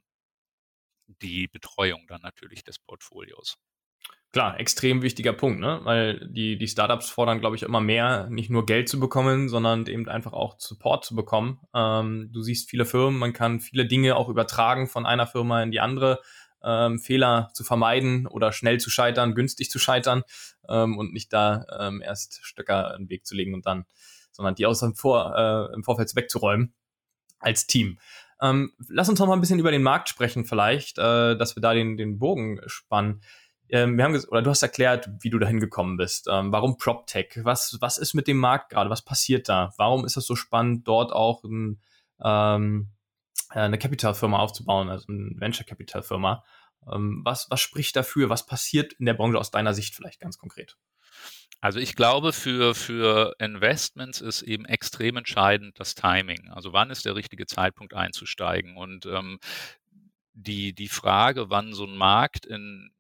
die 1.22 1.48
Betreuung 1.48 2.08
dann 2.08 2.22
natürlich 2.22 2.64
des 2.64 2.80
Portfolios. 2.80 3.58
Klar, 4.34 4.60
extrem 4.62 5.02
wichtiger 5.02 5.34
Punkt, 5.34 5.60
ne? 5.60 5.82
Weil 5.84 6.30
die, 6.30 6.58
die 6.58 6.68
Startups 6.68 7.10
fordern, 7.10 7.42
glaube 7.42 7.58
ich, 7.58 7.64
immer 7.64 7.82
mehr, 7.82 8.28
nicht 8.30 8.50
nur 8.50 8.66
Geld 8.66 8.88
zu 8.88 8.98
bekommen, 8.98 9.50
sondern 9.50 9.86
eben 9.88 10.08
einfach 10.08 10.32
auch 10.32 10.58
Support 10.58 11.04
zu 11.04 11.16
bekommen. 11.16 11.60
Ähm, 11.76 12.30
du 12.32 12.42
siehst 12.42 12.70
viele 12.70 12.86
Firmen, 12.86 13.20
man 13.20 13.34
kann 13.34 13.60
viele 13.60 13.86
Dinge 13.86 14.16
auch 14.16 14.30
übertragen 14.30 14.88
von 14.88 15.06
einer 15.06 15.28
Firma 15.28 15.62
in 15.62 15.72
die 15.72 15.82
andere, 15.82 16.22
ähm, 16.64 17.00
Fehler 17.00 17.50
zu 17.54 17.64
vermeiden 17.64 18.28
oder 18.28 18.52
schnell 18.52 18.80
zu 18.80 18.90
scheitern, 18.90 19.36
günstig 19.36 19.70
zu 19.70 19.80
scheitern 19.80 20.24
ähm, 20.70 20.98
und 20.98 21.14
nicht 21.14 21.34
da 21.34 21.66
ähm, 21.80 22.02
erst 22.02 22.40
Stöcker 22.44 22.96
in 22.96 23.04
den 23.04 23.10
Weg 23.10 23.26
zu 23.26 23.36
legen 23.36 23.54
und 23.54 23.66
dann, 23.66 23.86
sondern 24.32 24.56
die 24.56 24.66
aus 24.66 24.80
dem 24.80 24.96
Vor, 24.96 25.36
äh, 25.36 25.74
im 25.74 25.84
Vorfeld 25.84 26.16
wegzuräumen 26.16 26.74
als 27.40 27.68
Team. 27.68 28.00
Ähm, 28.42 28.74
lass 28.88 29.10
uns 29.10 29.20
noch 29.20 29.28
mal 29.28 29.34
ein 29.34 29.42
bisschen 29.42 29.60
über 29.60 29.72
den 29.72 29.84
Markt 29.84 30.10
sprechen, 30.10 30.46
vielleicht, 30.46 30.98
äh, 30.98 31.36
dass 31.36 31.56
wir 31.56 31.62
da 31.62 31.74
den, 31.74 31.98
den 31.98 32.18
Bogen 32.18 32.62
spannen. 32.66 33.22
Ähm, 33.72 33.98
wir 33.98 34.04
haben 34.04 34.16
oder 34.26 34.42
du 34.42 34.50
hast 34.50 34.62
erklärt, 34.62 35.10
wie 35.22 35.30
du 35.30 35.40
dahin 35.40 35.60
gekommen 35.60 35.98
bist. 35.98 36.28
Ähm, 36.30 36.52
warum 36.52 36.78
PropTech? 36.78 37.40
Was, 37.44 37.78
was 37.80 37.98
ist 37.98 38.14
mit 38.14 38.28
dem 38.28 38.38
Markt 38.38 38.70
gerade? 38.70 38.90
Was 38.90 39.02
passiert 39.02 39.48
da? 39.48 39.74
Warum 39.78 40.06
ist 40.06 40.18
es 40.18 40.26
so 40.26 40.36
spannend, 40.36 40.88
dort 40.88 41.14
auch 41.14 41.44
ein, 41.44 41.82
ähm, 42.24 42.90
äh, 43.52 43.60
eine 43.60 43.78
Capital-Firma 43.78 44.40
aufzubauen, 44.40 44.90
also 44.90 45.08
eine 45.08 45.32
Venture-Capital-Firma? 45.40 46.44
Ähm, 46.92 47.22
was, 47.24 47.50
was 47.50 47.62
spricht 47.62 47.96
dafür? 47.96 48.30
Was 48.30 48.46
passiert 48.46 48.94
in 48.94 49.06
der 49.06 49.14
Branche 49.14 49.40
aus 49.40 49.52
deiner 49.52 49.74
Sicht 49.74 49.96
vielleicht 49.96 50.20
ganz 50.20 50.38
konkret? 50.38 50.78
Also 51.62 51.80
ich 51.80 51.96
glaube, 51.96 52.34
für, 52.34 52.74
für 52.74 53.36
Investments 53.40 54.20
ist 54.20 54.42
eben 54.42 54.66
extrem 54.66 55.16
entscheidend 55.16 55.80
das 55.80 55.96
Timing. 55.96 56.50
Also 56.50 56.74
wann 56.74 56.90
ist 56.90 57.06
der 57.06 57.16
richtige 57.16 57.46
Zeitpunkt 57.46 57.94
einzusteigen? 57.94 58.76
Und 58.76 59.06
ähm, 59.06 59.40
die, 60.34 60.74
die 60.74 60.88
Frage, 60.90 61.50
wann 61.50 61.74
so 61.74 61.86
ein 61.86 61.96
Markt 61.96 62.48
in 62.48 62.92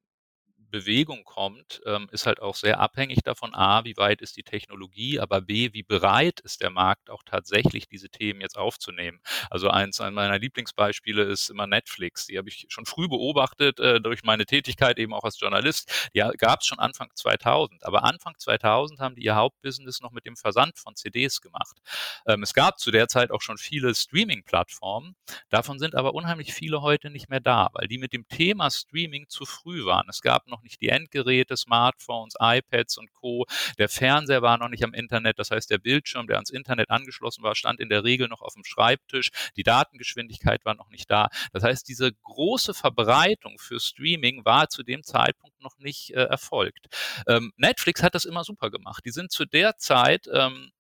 Bewegung 0.71 1.23
kommt, 1.23 1.81
ähm, 1.85 2.09
ist 2.11 2.25
halt 2.25 2.41
auch 2.41 2.55
sehr 2.55 2.79
abhängig 2.79 3.19
davon, 3.23 3.53
a, 3.53 3.83
wie 3.83 3.97
weit 3.97 4.21
ist 4.21 4.37
die 4.37 4.43
Technologie, 4.43 5.19
aber 5.19 5.41
b, 5.41 5.73
wie 5.73 5.83
bereit 5.83 6.39
ist 6.39 6.61
der 6.61 6.71
Markt 6.71 7.09
auch 7.09 7.23
tatsächlich 7.23 7.87
diese 7.87 8.09
Themen 8.09 8.41
jetzt 8.41 8.57
aufzunehmen. 8.57 9.19
Also 9.49 9.69
eins 9.69 9.99
meiner 9.99 10.39
Lieblingsbeispiele 10.39 11.23
ist 11.23 11.49
immer 11.49 11.67
Netflix. 11.67 12.25
Die 12.25 12.37
habe 12.37 12.49
ich 12.49 12.65
schon 12.69 12.85
früh 12.85 13.07
beobachtet 13.07 13.79
äh, 13.79 14.01
durch 14.01 14.23
meine 14.23 14.45
Tätigkeit 14.45 14.97
eben 14.97 15.13
auch 15.13 15.23
als 15.23 15.39
Journalist. 15.39 16.09
Die 16.15 16.19
gab 16.37 16.61
es 16.61 16.65
schon 16.65 16.79
Anfang 16.79 17.09
2000, 17.13 17.85
aber 17.85 18.03
Anfang 18.03 18.33
2000 18.37 18.99
haben 18.99 19.15
die 19.15 19.23
ihr 19.23 19.35
Hauptbusiness 19.35 20.01
noch 20.01 20.11
mit 20.11 20.25
dem 20.25 20.35
Versand 20.35 20.77
von 20.77 20.95
CDs 20.95 21.41
gemacht. 21.41 21.77
Ähm, 22.25 22.43
es 22.43 22.53
gab 22.53 22.79
zu 22.79 22.91
der 22.91 23.07
Zeit 23.07 23.31
auch 23.31 23.41
schon 23.41 23.57
viele 23.57 23.93
Streaming-Plattformen. 23.93 25.15
Davon 25.49 25.79
sind 25.79 25.95
aber 25.95 26.13
unheimlich 26.13 26.53
viele 26.53 26.81
heute 26.81 27.09
nicht 27.09 27.29
mehr 27.29 27.39
da, 27.39 27.69
weil 27.73 27.87
die 27.87 27.97
mit 27.97 28.13
dem 28.13 28.27
Thema 28.27 28.71
Streaming 28.71 29.27
zu 29.27 29.45
früh 29.45 29.85
waren. 29.85 30.07
Es 30.09 30.21
gab 30.21 30.47
noch 30.47 30.61
nicht 30.63 30.82
die 30.82 30.89
Endgeräte, 30.89 31.58
Smartphones, 31.58 32.36
iPads 32.39 32.98
und 32.98 33.13
Co. 33.13 33.46
Der 33.77 33.89
Fernseher 33.89 34.41
war 34.41 34.58
noch 34.58 34.70
nicht 34.70 34.84
am 34.84 34.94
Internet. 34.94 35.39
Das 35.39 35.51
heißt, 35.51 35.70
der 35.70 35.77
Bildschirm, 35.77 36.27
der 36.27 36.38
ans 36.38 36.50
Internet 36.50 36.89
angeschlossen 36.89 37.44
war, 37.44 37.56
stand 37.56 37.80
in 37.80 37.89
der 37.89 38.03
Regel 38.03 38.27
noch 38.27 38.41
auf 38.41 38.53
dem 38.53 38.63
Schreibtisch. 38.63 39.30
Die 39.56 39.63
Datengeschwindigkeit 39.63 40.65
war 40.65 40.75
noch 40.75 40.89
nicht 40.89 41.10
da. 41.10 41.30
Das 41.53 41.63
heißt, 41.63 41.88
diese 41.88 42.12
große 42.12 42.74
Verbreitung 42.74 43.58
für 43.60 43.80
Streaming 43.80 44.46
war 44.46 44.70
zu 44.70 44.84
dem 44.84 45.03
Zeitpunkt 45.03 45.62
noch 45.62 45.77
nicht 45.77 46.12
äh, 46.12 46.24
erfolgt. 46.24 46.88
Ähm, 47.27 47.51
Netflix 47.58 48.03
hat 48.03 48.15
das 48.15 48.25
immer 48.25 48.44
super 48.44 48.70
gemacht. 48.70 49.03
Die 49.06 49.12
sind 49.12 49.32
zu 49.32 49.46
der 49.46 49.77
Zeit 49.77 50.27
ähm, 50.32 50.72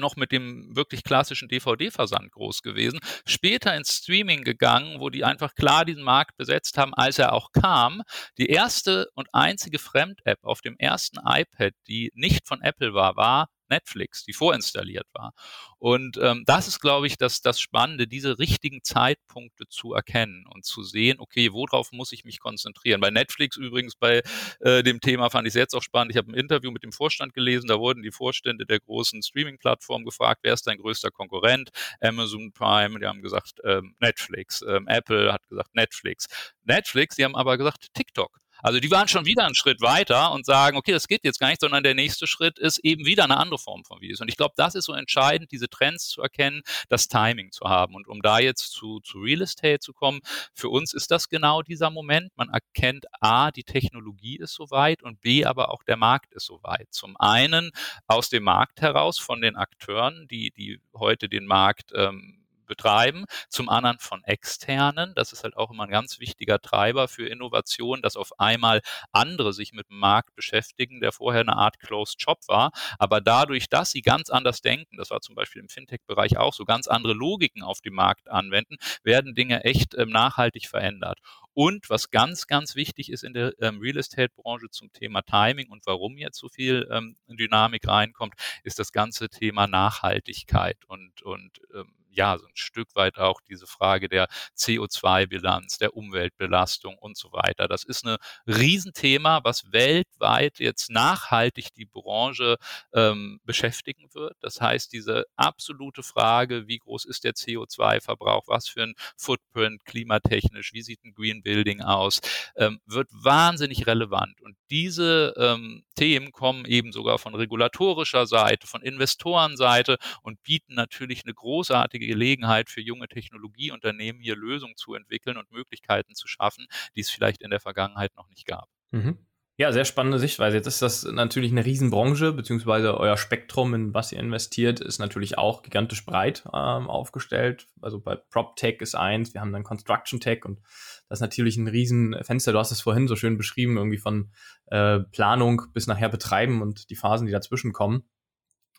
noch 0.00 0.16
mit 0.16 0.32
dem 0.32 0.74
wirklich 0.74 1.04
klassischen 1.04 1.48
DVD-Versand 1.48 2.32
groß 2.32 2.62
gewesen, 2.62 3.00
später 3.26 3.76
ins 3.76 3.96
Streaming 3.98 4.42
gegangen, 4.42 5.00
wo 5.00 5.10
die 5.10 5.24
einfach 5.24 5.54
klar 5.54 5.84
diesen 5.84 6.02
Markt 6.02 6.36
besetzt 6.36 6.78
haben, 6.78 6.94
als 6.94 7.18
er 7.18 7.32
auch 7.32 7.52
kam. 7.52 8.02
Die 8.38 8.46
erste 8.46 9.06
und 9.14 9.28
einzige 9.32 9.78
Fremd-App 9.78 10.38
auf 10.42 10.60
dem 10.60 10.76
ersten 10.78 11.18
iPad, 11.24 11.74
die 11.86 12.10
nicht 12.14 12.48
von 12.48 12.62
Apple 12.62 12.94
war, 12.94 13.16
war 13.16 13.48
Netflix, 13.70 14.24
die 14.24 14.32
vorinstalliert 14.32 15.06
war. 15.12 15.32
Und 15.78 16.18
ähm, 16.20 16.44
das 16.46 16.68
ist, 16.68 16.80
glaube 16.80 17.06
ich, 17.06 17.16
das, 17.16 17.40
das 17.40 17.58
Spannende, 17.58 18.06
diese 18.06 18.38
richtigen 18.38 18.82
Zeitpunkte 18.82 19.66
zu 19.68 19.94
erkennen 19.94 20.44
und 20.52 20.64
zu 20.64 20.82
sehen, 20.82 21.18
okay, 21.18 21.52
worauf 21.52 21.92
muss 21.92 22.12
ich 22.12 22.24
mich 22.24 22.38
konzentrieren. 22.38 23.00
Bei 23.00 23.10
Netflix 23.10 23.56
übrigens, 23.56 23.96
bei 23.96 24.22
äh, 24.60 24.82
dem 24.82 25.00
Thema 25.00 25.30
fand 25.30 25.46
ich 25.46 25.52
es 25.52 25.58
jetzt 25.58 25.74
auch 25.74 25.82
spannend. 25.82 26.10
Ich 26.12 26.18
habe 26.18 26.30
ein 26.30 26.34
Interview 26.34 26.70
mit 26.70 26.82
dem 26.82 26.92
Vorstand 26.92 27.32
gelesen, 27.32 27.68
da 27.68 27.78
wurden 27.78 28.02
die 28.02 28.10
Vorstände 28.10 28.66
der 28.66 28.80
großen 28.80 29.22
Streaming-Plattformen 29.22 30.04
gefragt, 30.04 30.40
wer 30.42 30.52
ist 30.52 30.66
dein 30.66 30.78
größter 30.78 31.10
Konkurrent? 31.10 31.70
Amazon 32.00 32.52
Prime, 32.52 32.98
die 32.98 33.06
haben 33.06 33.22
gesagt 33.22 33.60
ähm, 33.64 33.94
Netflix. 34.00 34.62
Ähm, 34.62 34.86
Apple 34.86 35.32
hat 35.32 35.48
gesagt 35.48 35.74
Netflix. 35.74 36.26
Netflix, 36.64 37.16
die 37.16 37.24
haben 37.24 37.36
aber 37.36 37.56
gesagt 37.56 37.88
TikTok. 37.94 38.40
Also 38.62 38.80
die 38.80 38.90
waren 38.90 39.08
schon 39.08 39.26
wieder 39.26 39.44
einen 39.44 39.54
Schritt 39.54 39.80
weiter 39.80 40.32
und 40.32 40.46
sagen, 40.46 40.76
okay, 40.76 40.92
das 40.92 41.08
geht 41.08 41.24
jetzt 41.24 41.38
gar 41.38 41.48
nicht, 41.48 41.60
sondern 41.60 41.82
der 41.82 41.94
nächste 41.94 42.26
Schritt 42.26 42.58
ist 42.58 42.78
eben 42.78 43.04
wieder 43.06 43.24
eine 43.24 43.36
andere 43.36 43.58
Form 43.58 43.84
von 43.84 44.00
Videos. 44.00 44.20
Und 44.20 44.28
ich 44.28 44.36
glaube, 44.36 44.54
das 44.56 44.74
ist 44.74 44.84
so 44.84 44.92
entscheidend, 44.92 45.52
diese 45.52 45.68
Trends 45.68 46.08
zu 46.08 46.22
erkennen, 46.22 46.62
das 46.88 47.08
Timing 47.08 47.52
zu 47.52 47.66
haben. 47.66 47.94
Und 47.94 48.08
um 48.08 48.22
da 48.22 48.38
jetzt 48.38 48.72
zu, 48.72 49.00
zu 49.00 49.18
Real 49.18 49.42
Estate 49.42 49.80
zu 49.80 49.92
kommen, 49.92 50.20
für 50.54 50.68
uns 50.68 50.92
ist 50.92 51.10
das 51.10 51.28
genau 51.28 51.62
dieser 51.62 51.90
Moment. 51.90 52.32
Man 52.36 52.48
erkennt 52.48 53.06
A, 53.20 53.50
die 53.50 53.64
Technologie 53.64 54.38
ist 54.38 54.54
soweit 54.54 55.02
und 55.02 55.20
B, 55.20 55.44
aber 55.44 55.70
auch 55.70 55.82
der 55.82 55.96
Markt 55.96 56.32
ist 56.34 56.46
soweit. 56.46 56.88
Zum 56.90 57.16
einen 57.18 57.70
aus 58.06 58.28
dem 58.28 58.44
Markt 58.44 58.80
heraus 58.80 59.18
von 59.18 59.40
den 59.40 59.56
Akteuren, 59.56 60.26
die, 60.28 60.50
die 60.50 60.80
heute 60.94 61.28
den 61.28 61.46
Markt 61.46 61.92
ähm, 61.94 62.40
betreiben, 62.70 63.24
zum 63.48 63.68
anderen 63.68 63.98
von 63.98 64.22
externen. 64.24 65.12
Das 65.16 65.32
ist 65.32 65.42
halt 65.42 65.56
auch 65.56 65.72
immer 65.72 65.84
ein 65.84 65.90
ganz 65.90 66.20
wichtiger 66.20 66.60
Treiber 66.60 67.08
für 67.08 67.26
Innovation, 67.26 68.00
dass 68.00 68.16
auf 68.16 68.38
einmal 68.38 68.80
andere 69.10 69.52
sich 69.52 69.72
mit 69.72 69.90
dem 69.90 69.98
Markt 69.98 70.34
beschäftigen, 70.36 71.00
der 71.00 71.10
vorher 71.10 71.40
eine 71.40 71.56
Art 71.56 71.80
Closed 71.80 72.22
Shop 72.22 72.38
war. 72.46 72.70
Aber 72.98 73.20
dadurch, 73.20 73.68
dass 73.68 73.90
sie 73.90 74.02
ganz 74.02 74.30
anders 74.30 74.60
denken, 74.60 74.96
das 74.96 75.10
war 75.10 75.20
zum 75.20 75.34
Beispiel 75.34 75.60
im 75.60 75.68
Fintech-Bereich 75.68 76.38
auch 76.38 76.54
so, 76.54 76.64
ganz 76.64 76.86
andere 76.86 77.12
Logiken 77.12 77.62
auf 77.62 77.80
dem 77.80 77.94
Markt 77.94 78.30
anwenden, 78.30 78.76
werden 79.02 79.34
Dinge 79.34 79.64
echt 79.64 79.94
ähm, 79.96 80.10
nachhaltig 80.10 80.68
verändert. 80.68 81.18
Und 81.52 81.90
was 81.90 82.10
ganz, 82.10 82.46
ganz 82.46 82.76
wichtig 82.76 83.10
ist 83.10 83.24
in 83.24 83.34
der 83.34 83.52
ähm, 83.60 83.80
Real 83.80 83.96
Estate-Branche 83.96 84.70
zum 84.70 84.92
Thema 84.92 85.22
Timing 85.22 85.68
und 85.68 85.84
warum 85.86 86.16
jetzt 86.16 86.38
so 86.38 86.48
viel 86.48 86.88
ähm, 86.92 87.16
Dynamik 87.26 87.88
reinkommt, 87.88 88.34
ist 88.62 88.78
das 88.78 88.92
ganze 88.92 89.28
Thema 89.28 89.66
Nachhaltigkeit 89.66 90.78
und, 90.86 91.22
und 91.22 91.60
ähm, 91.74 91.99
ja, 92.10 92.38
so 92.38 92.46
ein 92.46 92.56
Stück 92.56 92.88
weit 92.94 93.18
auch 93.18 93.40
diese 93.48 93.66
Frage 93.66 94.08
der 94.08 94.28
CO2-Bilanz, 94.56 95.78
der 95.78 95.96
Umweltbelastung 95.96 96.96
und 96.98 97.16
so 97.16 97.32
weiter. 97.32 97.68
Das 97.68 97.84
ist 97.84 98.04
ein 98.04 98.16
Riesenthema, 98.46 99.40
was 99.44 99.72
weltweit 99.72 100.58
jetzt 100.58 100.90
nachhaltig 100.90 101.72
die 101.74 101.86
Branche 101.86 102.56
ähm, 102.92 103.40
beschäftigen 103.44 104.08
wird. 104.14 104.36
Das 104.40 104.60
heißt, 104.60 104.92
diese 104.92 105.24
absolute 105.36 106.02
Frage, 106.02 106.66
wie 106.66 106.78
groß 106.78 107.04
ist 107.04 107.24
der 107.24 107.32
CO2-Verbrauch, 107.32 108.44
was 108.46 108.68
für 108.68 108.82
ein 108.82 108.94
Footprint 109.16 109.84
klimatechnisch, 109.84 110.72
wie 110.72 110.82
sieht 110.82 111.04
ein 111.04 111.14
Green 111.14 111.42
Building 111.42 111.82
aus, 111.82 112.20
ähm, 112.56 112.80
wird 112.86 113.08
wahnsinnig 113.12 113.86
relevant. 113.86 114.40
Und 114.42 114.56
diese 114.70 115.34
ähm, 115.36 115.84
Themen 115.94 116.32
kommen 116.32 116.64
eben 116.64 116.92
sogar 116.92 117.18
von 117.18 117.34
regulatorischer 117.34 118.26
Seite, 118.26 118.66
von 118.66 118.82
Investorenseite 118.82 119.98
und 120.22 120.42
bieten 120.42 120.74
natürlich 120.74 121.24
eine 121.24 121.34
großartige 121.34 121.99
Gelegenheit 122.06 122.70
für 122.70 122.80
junge 122.80 123.08
Technologieunternehmen, 123.08 124.20
hier 124.22 124.36
Lösungen 124.36 124.76
zu 124.76 124.94
entwickeln 124.94 125.36
und 125.36 125.50
Möglichkeiten 125.50 126.14
zu 126.14 126.28
schaffen, 126.28 126.66
die 126.96 127.00
es 127.00 127.10
vielleicht 127.10 127.42
in 127.42 127.50
der 127.50 127.60
Vergangenheit 127.60 128.14
noch 128.16 128.28
nicht 128.28 128.46
gab. 128.46 128.68
Mhm. 128.90 129.18
Ja, 129.60 129.72
sehr 129.72 129.84
spannende 129.84 130.18
Sichtweise. 130.18 130.56
Jetzt 130.56 130.68
ist 130.68 130.80
das 130.80 131.04
natürlich 131.04 131.52
eine 131.52 131.66
Riesenbranche, 131.66 132.32
beziehungsweise 132.32 132.96
euer 132.96 133.18
Spektrum, 133.18 133.74
in 133.74 133.92
was 133.92 134.10
ihr 134.10 134.18
investiert, 134.18 134.80
ist 134.80 134.98
natürlich 134.98 135.36
auch 135.36 135.60
gigantisch 135.60 136.06
breit 136.06 136.44
ähm, 136.46 136.88
aufgestellt. 136.88 137.66
Also 137.82 138.00
bei 138.00 138.16
PropTech 138.16 138.80
ist 138.80 138.94
eins, 138.94 139.34
wir 139.34 139.42
haben 139.42 139.52
dann 139.52 139.62
Construction 139.62 140.18
Tech 140.18 140.46
und 140.46 140.62
das 141.10 141.18
ist 141.18 141.20
natürlich 141.20 141.58
ein 141.58 141.68
Riesenfenster. 141.68 142.52
Du 142.52 142.58
hast 142.58 142.70
es 142.70 142.80
vorhin 142.80 143.06
so 143.06 143.16
schön 143.16 143.36
beschrieben, 143.36 143.76
irgendwie 143.76 143.98
von 143.98 144.30
äh, 144.68 145.00
Planung 145.00 145.64
bis 145.74 145.86
nachher 145.86 146.08
Betreiben 146.08 146.62
und 146.62 146.88
die 146.88 146.96
Phasen, 146.96 147.26
die 147.26 147.32
dazwischen 147.32 147.74
kommen. 147.74 148.04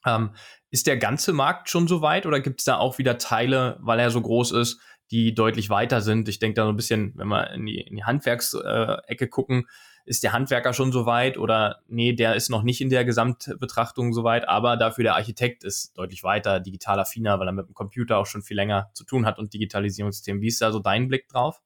Ähm, 0.05 0.31
ist 0.69 0.87
der 0.87 0.97
ganze 0.97 1.33
Markt 1.33 1.69
schon 1.69 1.87
so 1.87 2.01
weit 2.01 2.25
oder 2.25 2.39
gibt 2.39 2.61
es 2.61 2.65
da 2.65 2.77
auch 2.77 2.97
wieder 2.97 3.17
Teile, 3.17 3.77
weil 3.81 3.99
er 3.99 4.09
so 4.09 4.21
groß 4.21 4.51
ist, 4.53 4.79
die 5.11 5.35
deutlich 5.35 5.69
weiter 5.69 6.01
sind? 6.01 6.29
Ich 6.29 6.39
denke 6.39 6.55
da 6.55 6.63
so 6.63 6.69
ein 6.69 6.77
bisschen, 6.77 7.13
wenn 7.15 7.27
wir 7.27 7.51
in 7.51 7.65
die, 7.65 7.81
in 7.81 7.95
die 7.97 8.03
Handwerksecke 8.03 9.25
äh, 9.25 9.27
gucken, 9.27 9.67
ist 10.05 10.23
der 10.23 10.33
Handwerker 10.33 10.73
schon 10.73 10.91
so 10.91 11.05
weit 11.05 11.37
oder 11.37 11.81
nee, 11.87 12.13
der 12.13 12.35
ist 12.35 12.49
noch 12.49 12.63
nicht 12.63 12.81
in 12.81 12.89
der 12.89 13.05
Gesamtbetrachtung 13.05 14.13
so 14.13 14.23
weit, 14.23 14.47
aber 14.47 14.77
dafür 14.77 15.03
der 15.03 15.15
Architekt 15.15 15.63
ist 15.63 15.97
deutlich 15.97 16.23
weiter, 16.23 16.59
digital 16.59 16.99
affiner, 16.99 17.39
weil 17.39 17.47
er 17.47 17.53
mit 17.53 17.67
dem 17.67 17.75
Computer 17.75 18.17
auch 18.17 18.25
schon 18.25 18.41
viel 18.41 18.57
länger 18.57 18.89
zu 18.93 19.03
tun 19.03 19.25
hat 19.25 19.37
und 19.37 19.53
Digitalisierungsthemen. 19.53 20.41
Wie 20.41 20.47
ist 20.47 20.61
da 20.61 20.71
so 20.71 20.79
dein 20.79 21.07
Blick 21.07 21.27
drauf? 21.27 21.61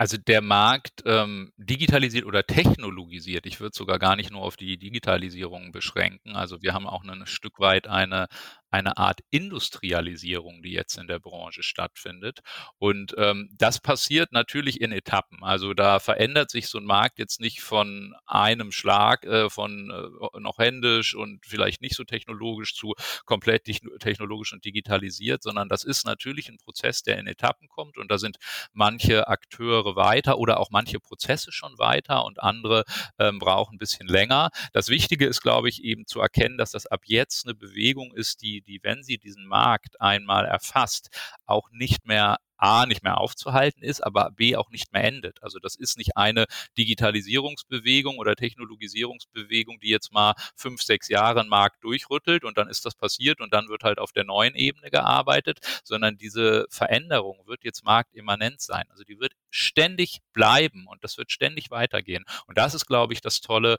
Also 0.00 0.16
der 0.16 0.40
Markt 0.40 1.02
ähm, 1.04 1.52
digitalisiert 1.58 2.24
oder 2.24 2.46
technologisiert. 2.46 3.44
Ich 3.44 3.60
würde 3.60 3.76
sogar 3.76 3.98
gar 3.98 4.16
nicht 4.16 4.30
nur 4.30 4.40
auf 4.40 4.56
die 4.56 4.78
Digitalisierung 4.78 5.72
beschränken. 5.72 6.36
Also 6.36 6.62
wir 6.62 6.72
haben 6.72 6.86
auch 6.86 7.04
ein 7.04 7.26
Stück 7.26 7.60
weit 7.60 7.86
eine 7.86 8.28
eine 8.70 8.96
Art 8.96 9.20
Industrialisierung, 9.30 10.62
die 10.62 10.72
jetzt 10.72 10.96
in 10.96 11.06
der 11.06 11.18
Branche 11.18 11.62
stattfindet. 11.62 12.40
Und 12.78 13.14
ähm, 13.18 13.50
das 13.52 13.80
passiert 13.80 14.32
natürlich 14.32 14.80
in 14.80 14.92
Etappen. 14.92 15.42
Also 15.42 15.74
da 15.74 15.98
verändert 15.98 16.50
sich 16.50 16.68
so 16.68 16.78
ein 16.78 16.84
Markt 16.84 17.18
jetzt 17.18 17.40
nicht 17.40 17.60
von 17.60 18.14
einem 18.26 18.72
Schlag, 18.72 19.24
äh, 19.24 19.50
von 19.50 19.90
äh, 19.90 20.40
noch 20.40 20.58
händisch 20.58 21.14
und 21.14 21.44
vielleicht 21.44 21.82
nicht 21.82 21.96
so 21.96 22.04
technologisch 22.04 22.74
zu 22.74 22.94
komplett 23.24 23.64
technologisch 24.00 24.52
und 24.52 24.64
digitalisiert, 24.64 25.42
sondern 25.42 25.68
das 25.68 25.84
ist 25.84 26.06
natürlich 26.06 26.48
ein 26.48 26.58
Prozess, 26.58 27.02
der 27.02 27.18
in 27.18 27.26
Etappen 27.26 27.68
kommt. 27.68 27.98
Und 27.98 28.10
da 28.10 28.18
sind 28.18 28.36
manche 28.72 29.28
Akteure 29.28 29.96
weiter 29.96 30.38
oder 30.38 30.60
auch 30.60 30.70
manche 30.70 31.00
Prozesse 31.00 31.52
schon 31.52 31.78
weiter 31.78 32.24
und 32.24 32.40
andere 32.40 32.84
ähm, 33.18 33.38
brauchen 33.38 33.74
ein 33.74 33.78
bisschen 33.78 34.06
länger. 34.06 34.50
Das 34.72 34.88
Wichtige 34.88 35.26
ist, 35.26 35.40
glaube 35.40 35.68
ich, 35.68 35.82
eben 35.82 36.06
zu 36.06 36.20
erkennen, 36.20 36.58
dass 36.58 36.70
das 36.72 36.86
ab 36.86 37.02
jetzt 37.04 37.46
eine 37.46 37.54
Bewegung 37.54 38.12
ist, 38.14 38.42
die 38.42 38.59
die, 38.64 38.80
wenn 38.82 39.02
sie 39.02 39.18
diesen 39.18 39.46
Markt 39.46 40.00
einmal 40.00 40.44
erfasst, 40.44 41.08
auch 41.46 41.68
nicht 41.72 42.06
mehr 42.06 42.38
A, 42.60 42.84
nicht 42.84 43.02
mehr 43.02 43.18
aufzuhalten 43.18 43.82
ist, 43.82 44.02
aber 44.02 44.30
B, 44.32 44.54
auch 44.54 44.70
nicht 44.70 44.92
mehr 44.92 45.04
endet. 45.04 45.42
Also 45.42 45.58
das 45.58 45.76
ist 45.76 45.96
nicht 45.96 46.16
eine 46.16 46.44
Digitalisierungsbewegung 46.76 48.18
oder 48.18 48.36
Technologisierungsbewegung, 48.36 49.80
die 49.80 49.88
jetzt 49.88 50.12
mal 50.12 50.34
fünf, 50.56 50.82
sechs 50.82 51.08
Jahre 51.08 51.40
einen 51.40 51.48
Markt 51.48 51.82
durchrüttelt 51.82 52.44
und 52.44 52.58
dann 52.58 52.68
ist 52.68 52.84
das 52.84 52.94
passiert 52.94 53.40
und 53.40 53.54
dann 53.54 53.68
wird 53.68 53.82
halt 53.82 53.98
auf 53.98 54.12
der 54.12 54.24
neuen 54.24 54.54
Ebene 54.54 54.90
gearbeitet, 54.90 55.60
sondern 55.84 56.18
diese 56.18 56.66
Veränderung 56.68 57.46
wird 57.46 57.64
jetzt 57.64 57.82
marktimmanent 57.82 58.60
sein. 58.60 58.84
Also 58.90 59.04
die 59.04 59.18
wird 59.18 59.32
ständig 59.48 60.18
bleiben 60.34 60.86
und 60.86 61.02
das 61.02 61.16
wird 61.16 61.32
ständig 61.32 61.70
weitergehen. 61.70 62.24
Und 62.46 62.58
das 62.58 62.74
ist, 62.74 62.86
glaube 62.86 63.14
ich, 63.14 63.22
das 63.22 63.40
Tolle 63.40 63.78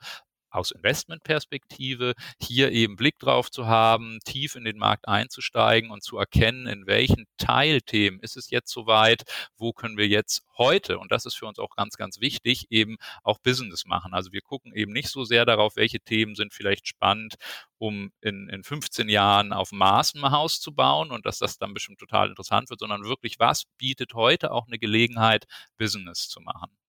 aus 0.52 0.72
Investmentperspektive 0.72 2.14
hier 2.40 2.72
eben 2.72 2.96
Blick 2.96 3.18
drauf 3.20 3.50
zu 3.50 3.68
haben, 3.68 4.20
tief 4.26 4.56
in 4.56 4.66
den 4.66 4.78
Markt 4.78 5.08
einzusteigen 5.08 5.92
und 5.92 6.04
zu 6.04 6.18
erkennen, 6.18 6.68
in 6.68 6.86
welchen 6.86 7.26
Teilthemen 7.38 8.20
ist 8.20 8.38
es 8.38 8.50
jetzt 8.50 8.72
soweit, 8.72 9.24
wo 9.58 9.74
können 9.74 9.98
wir 9.98 10.08
jetzt 10.08 10.44
heute, 10.58 11.00
und 11.00 11.12
das 11.12 11.26
ist 11.26 11.36
für 11.36 11.48
uns 11.48 11.60
auch 11.60 11.76
ganz, 11.76 11.98
ganz 11.98 12.20
wichtig, 12.22 12.68
eben 12.70 12.98
auch 13.24 13.40
Business 13.40 13.86
machen. 13.86 14.14
Also 14.14 14.32
wir 14.32 14.42
gucken 14.42 14.74
eben 14.76 14.92
nicht 14.92 15.10
so 15.10 15.24
sehr 15.24 15.46
darauf, 15.46 15.76
welche 15.76 16.00
Themen 16.00 16.36
sind 16.36 16.54
vielleicht 16.54 16.88
spannend, 16.88 17.36
um 17.78 18.12
in, 18.22 18.50
in 18.50 18.64
15 18.64 19.10
Jahren 19.10 19.54
auf 19.54 19.72
Mars 19.72 20.14
ein 20.14 20.32
Haus 20.32 20.60
zu 20.60 20.74
bauen 20.74 21.12
und 21.12 21.26
dass 21.26 21.40
das 21.40 21.58
dann 21.58 21.74
bestimmt 21.74 22.00
total 22.00 22.30
interessant 22.30 22.70
wird, 22.70 22.80
sondern 22.80 23.04
wirklich, 23.04 23.40
was 23.40 23.64
bietet 23.78 24.14
heute 24.14 24.52
auch 24.52 24.68
eine 24.68 24.80
Gelegenheit, 24.80 25.46
Business 25.78 26.30
zu 26.30 26.42
machen. 26.42 26.81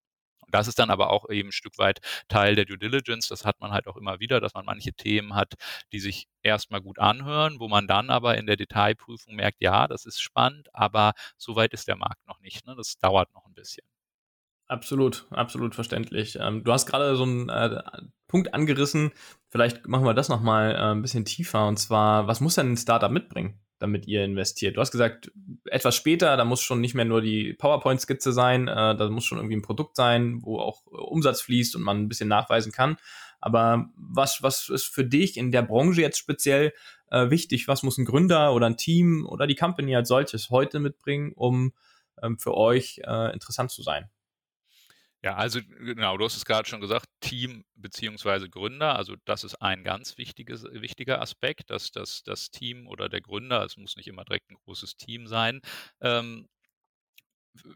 Das 0.52 0.68
ist 0.68 0.78
dann 0.78 0.90
aber 0.90 1.10
auch 1.10 1.28
eben 1.28 1.48
ein 1.48 1.52
Stück 1.52 1.78
weit 1.78 2.00
Teil 2.28 2.54
der 2.54 2.64
Due 2.64 2.78
Diligence. 2.78 3.28
Das 3.28 3.44
hat 3.44 3.60
man 3.60 3.72
halt 3.72 3.86
auch 3.88 3.96
immer 3.96 4.20
wieder, 4.20 4.40
dass 4.40 4.54
man 4.54 4.64
manche 4.64 4.92
Themen 4.92 5.34
hat, 5.34 5.54
die 5.92 6.00
sich 6.00 6.28
erstmal 6.42 6.80
gut 6.80 6.98
anhören, 6.98 7.58
wo 7.58 7.68
man 7.68 7.86
dann 7.86 8.10
aber 8.10 8.38
in 8.38 8.46
der 8.46 8.56
Detailprüfung 8.56 9.34
merkt, 9.34 9.60
ja, 9.60 9.88
das 9.88 10.04
ist 10.04 10.20
spannend, 10.20 10.68
aber 10.74 11.12
so 11.36 11.56
weit 11.56 11.72
ist 11.72 11.88
der 11.88 11.96
Markt 11.96 12.26
noch 12.26 12.40
nicht. 12.40 12.66
Ne? 12.66 12.74
Das 12.76 12.98
dauert 12.98 13.32
noch 13.34 13.46
ein 13.46 13.54
bisschen. 13.54 13.84
Absolut, 14.68 15.26
absolut 15.30 15.74
verständlich. 15.74 16.38
Ähm, 16.40 16.64
du 16.64 16.72
hast 16.72 16.86
gerade 16.86 17.14
so 17.16 17.24
einen 17.24 17.50
äh, 17.50 17.82
Punkt 18.26 18.54
angerissen. 18.54 19.12
Vielleicht 19.50 19.86
machen 19.86 20.06
wir 20.06 20.14
das 20.14 20.30
nochmal 20.30 20.74
äh, 20.74 20.92
ein 20.92 21.02
bisschen 21.02 21.26
tiefer. 21.26 21.66
Und 21.66 21.78
zwar, 21.78 22.26
was 22.26 22.40
muss 22.40 22.54
denn 22.54 22.72
ein 22.72 22.76
Startup 22.78 23.10
mitbringen? 23.10 23.61
Damit 23.82 24.06
ihr 24.06 24.24
investiert? 24.24 24.76
Du 24.76 24.80
hast 24.80 24.92
gesagt, 24.92 25.30
etwas 25.66 25.94
später, 25.94 26.36
da 26.36 26.44
muss 26.44 26.62
schon 26.62 26.80
nicht 26.80 26.94
mehr 26.94 27.04
nur 27.04 27.20
die 27.20 27.52
PowerPoint-Skizze 27.52 28.32
sein, 28.32 28.68
äh, 28.68 28.96
da 28.96 29.10
muss 29.10 29.24
schon 29.24 29.38
irgendwie 29.38 29.56
ein 29.56 29.62
Produkt 29.62 29.96
sein, 29.96 30.40
wo 30.42 30.58
auch 30.58 30.86
äh, 30.86 30.96
Umsatz 30.96 31.42
fließt 31.42 31.76
und 31.76 31.82
man 31.82 31.98
ein 31.98 32.08
bisschen 32.08 32.28
nachweisen 32.28 32.72
kann. 32.72 32.96
Aber 33.40 33.90
was, 33.96 34.42
was 34.42 34.68
ist 34.68 34.86
für 34.86 35.04
dich 35.04 35.36
in 35.36 35.50
der 35.50 35.62
Branche 35.62 36.00
jetzt 36.00 36.18
speziell 36.18 36.72
äh, 37.10 37.28
wichtig? 37.28 37.66
Was 37.66 37.82
muss 37.82 37.98
ein 37.98 38.04
Gründer 38.04 38.54
oder 38.54 38.66
ein 38.66 38.76
Team 38.76 39.26
oder 39.28 39.48
die 39.48 39.56
Company 39.56 39.96
als 39.96 40.08
solches 40.08 40.50
heute 40.50 40.78
mitbringen, 40.78 41.32
um 41.34 41.72
ähm, 42.22 42.38
für 42.38 42.56
euch 42.56 43.00
äh, 43.04 43.32
interessant 43.32 43.72
zu 43.72 43.82
sein? 43.82 44.08
Ja, 45.24 45.36
also 45.36 45.60
genau, 45.62 46.16
du 46.16 46.24
hast 46.24 46.36
es 46.36 46.44
gerade 46.44 46.68
schon 46.68 46.80
gesagt, 46.80 47.06
Team 47.20 47.64
beziehungsweise 47.76 48.50
Gründer. 48.50 48.96
Also 48.96 49.14
das 49.24 49.44
ist 49.44 49.54
ein 49.62 49.84
ganz 49.84 50.18
wichtiges, 50.18 50.64
wichtiger 50.64 51.20
Aspekt, 51.20 51.70
dass 51.70 51.92
das, 51.92 52.24
das 52.24 52.50
Team 52.50 52.88
oder 52.88 53.08
der 53.08 53.20
Gründer, 53.20 53.64
es 53.64 53.76
muss 53.76 53.96
nicht 53.96 54.08
immer 54.08 54.24
direkt 54.24 54.50
ein 54.50 54.56
großes 54.56 54.96
Team 54.96 55.28
sein, 55.28 55.60
ähm, 56.00 56.48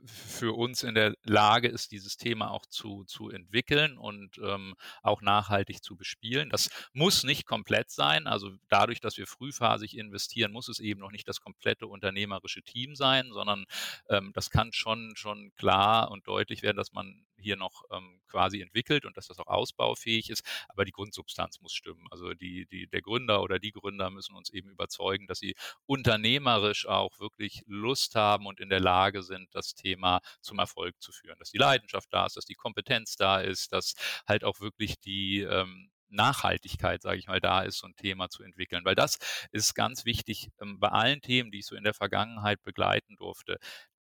für 0.06 0.52
uns 0.56 0.82
in 0.82 0.94
der 0.94 1.14
Lage 1.24 1.68
ist, 1.68 1.92
dieses 1.92 2.16
Thema 2.16 2.50
auch 2.50 2.64
zu, 2.66 3.04
zu 3.04 3.30
entwickeln 3.30 3.98
und 3.98 4.38
ähm, 4.42 4.74
auch 5.02 5.20
nachhaltig 5.20 5.82
zu 5.82 5.96
bespielen. 5.96 6.48
Das 6.48 6.70
muss 6.94 7.24
nicht 7.24 7.44
komplett 7.46 7.90
sein. 7.90 8.26
Also 8.26 8.52
dadurch, 8.68 9.00
dass 9.00 9.18
wir 9.18 9.26
frühphasig 9.26 9.96
investieren, 9.96 10.52
muss 10.52 10.68
es 10.68 10.78
eben 10.80 11.00
noch 11.00 11.10
nicht 11.10 11.28
das 11.28 11.40
komplette 11.40 11.86
unternehmerische 11.88 12.62
Team 12.62 12.94
sein, 12.96 13.30
sondern 13.32 13.66
ähm, 14.08 14.32
das 14.34 14.48
kann 14.50 14.72
schon, 14.72 15.12
schon 15.14 15.52
klar 15.56 16.10
und 16.10 16.26
deutlich 16.26 16.62
werden, 16.62 16.78
dass 16.78 16.92
man 16.92 17.26
hier 17.38 17.56
noch 17.56 17.84
ähm, 17.90 18.20
quasi 18.28 18.60
entwickelt 18.60 19.04
und 19.04 19.16
dass 19.16 19.26
das 19.28 19.38
auch 19.38 19.46
ausbaufähig 19.46 20.30
ist. 20.30 20.42
Aber 20.68 20.84
die 20.84 20.92
Grundsubstanz 20.92 21.60
muss 21.60 21.72
stimmen. 21.72 22.06
Also 22.10 22.34
die, 22.34 22.66
die, 22.66 22.86
der 22.86 23.02
Gründer 23.02 23.42
oder 23.42 23.58
die 23.58 23.72
Gründer 23.72 24.10
müssen 24.10 24.34
uns 24.34 24.50
eben 24.50 24.70
überzeugen, 24.70 25.26
dass 25.26 25.38
sie 25.38 25.54
unternehmerisch 25.86 26.86
auch 26.86 27.18
wirklich 27.20 27.62
Lust 27.66 28.14
haben 28.14 28.46
und 28.46 28.60
in 28.60 28.68
der 28.68 28.80
Lage 28.80 29.22
sind, 29.22 29.54
das 29.54 29.74
Thema 29.74 30.20
zum 30.40 30.58
Erfolg 30.58 31.00
zu 31.00 31.12
führen. 31.12 31.38
Dass 31.38 31.50
die 31.50 31.58
Leidenschaft 31.58 32.08
da 32.12 32.26
ist, 32.26 32.36
dass 32.36 32.44
die 32.44 32.54
Kompetenz 32.54 33.16
da 33.16 33.40
ist, 33.40 33.72
dass 33.72 33.94
halt 34.26 34.44
auch 34.44 34.60
wirklich 34.60 34.98
die 35.00 35.40
ähm, 35.40 35.90
Nachhaltigkeit, 36.08 37.02
sage 37.02 37.18
ich 37.18 37.26
mal, 37.26 37.40
da 37.40 37.62
ist, 37.62 37.78
so 37.78 37.86
ein 37.86 37.96
Thema 37.96 38.28
zu 38.28 38.42
entwickeln. 38.42 38.84
Weil 38.84 38.94
das 38.94 39.18
ist 39.52 39.74
ganz 39.74 40.04
wichtig 40.04 40.50
ähm, 40.60 40.78
bei 40.78 40.88
allen 40.88 41.20
Themen, 41.20 41.50
die 41.50 41.58
ich 41.60 41.66
so 41.66 41.76
in 41.76 41.84
der 41.84 41.94
Vergangenheit 41.94 42.62
begleiten 42.62 43.16
durfte. 43.16 43.58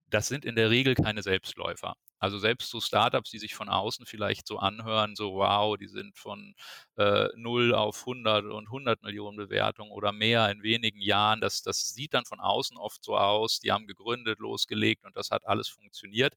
Das 0.09 0.27
sind 0.27 0.45
in 0.45 0.55
der 0.55 0.69
Regel 0.69 0.95
keine 0.95 1.21
Selbstläufer. 1.21 1.95
Also 2.19 2.39
selbst 2.39 2.69
so 2.71 2.79
Startups, 2.81 3.29
die 3.29 3.39
sich 3.39 3.53
von 3.55 3.69
außen 3.69 4.05
vielleicht 4.05 4.47
so 4.47 4.57
anhören, 4.57 5.15
so 5.15 5.35
wow, 5.35 5.77
die 5.77 5.87
sind 5.87 6.17
von 6.17 6.55
äh, 6.97 7.27
0 7.35 7.75
auf 7.75 8.05
100 8.05 8.45
und 8.45 8.67
100 8.67 9.03
Millionen 9.03 9.37
Bewertungen 9.37 9.91
oder 9.91 10.11
mehr 10.13 10.49
in 10.49 10.63
wenigen 10.63 10.99
Jahren, 11.01 11.41
das, 11.41 11.61
das 11.61 11.89
sieht 11.89 12.13
dann 12.15 12.25
von 12.25 12.39
außen 12.39 12.77
oft 12.77 13.03
so 13.03 13.17
aus, 13.17 13.59
die 13.59 13.71
haben 13.71 13.85
gegründet, 13.85 14.39
losgelegt 14.39 15.05
und 15.05 15.15
das 15.15 15.29
hat 15.29 15.45
alles 15.45 15.67
funktioniert 15.67 16.33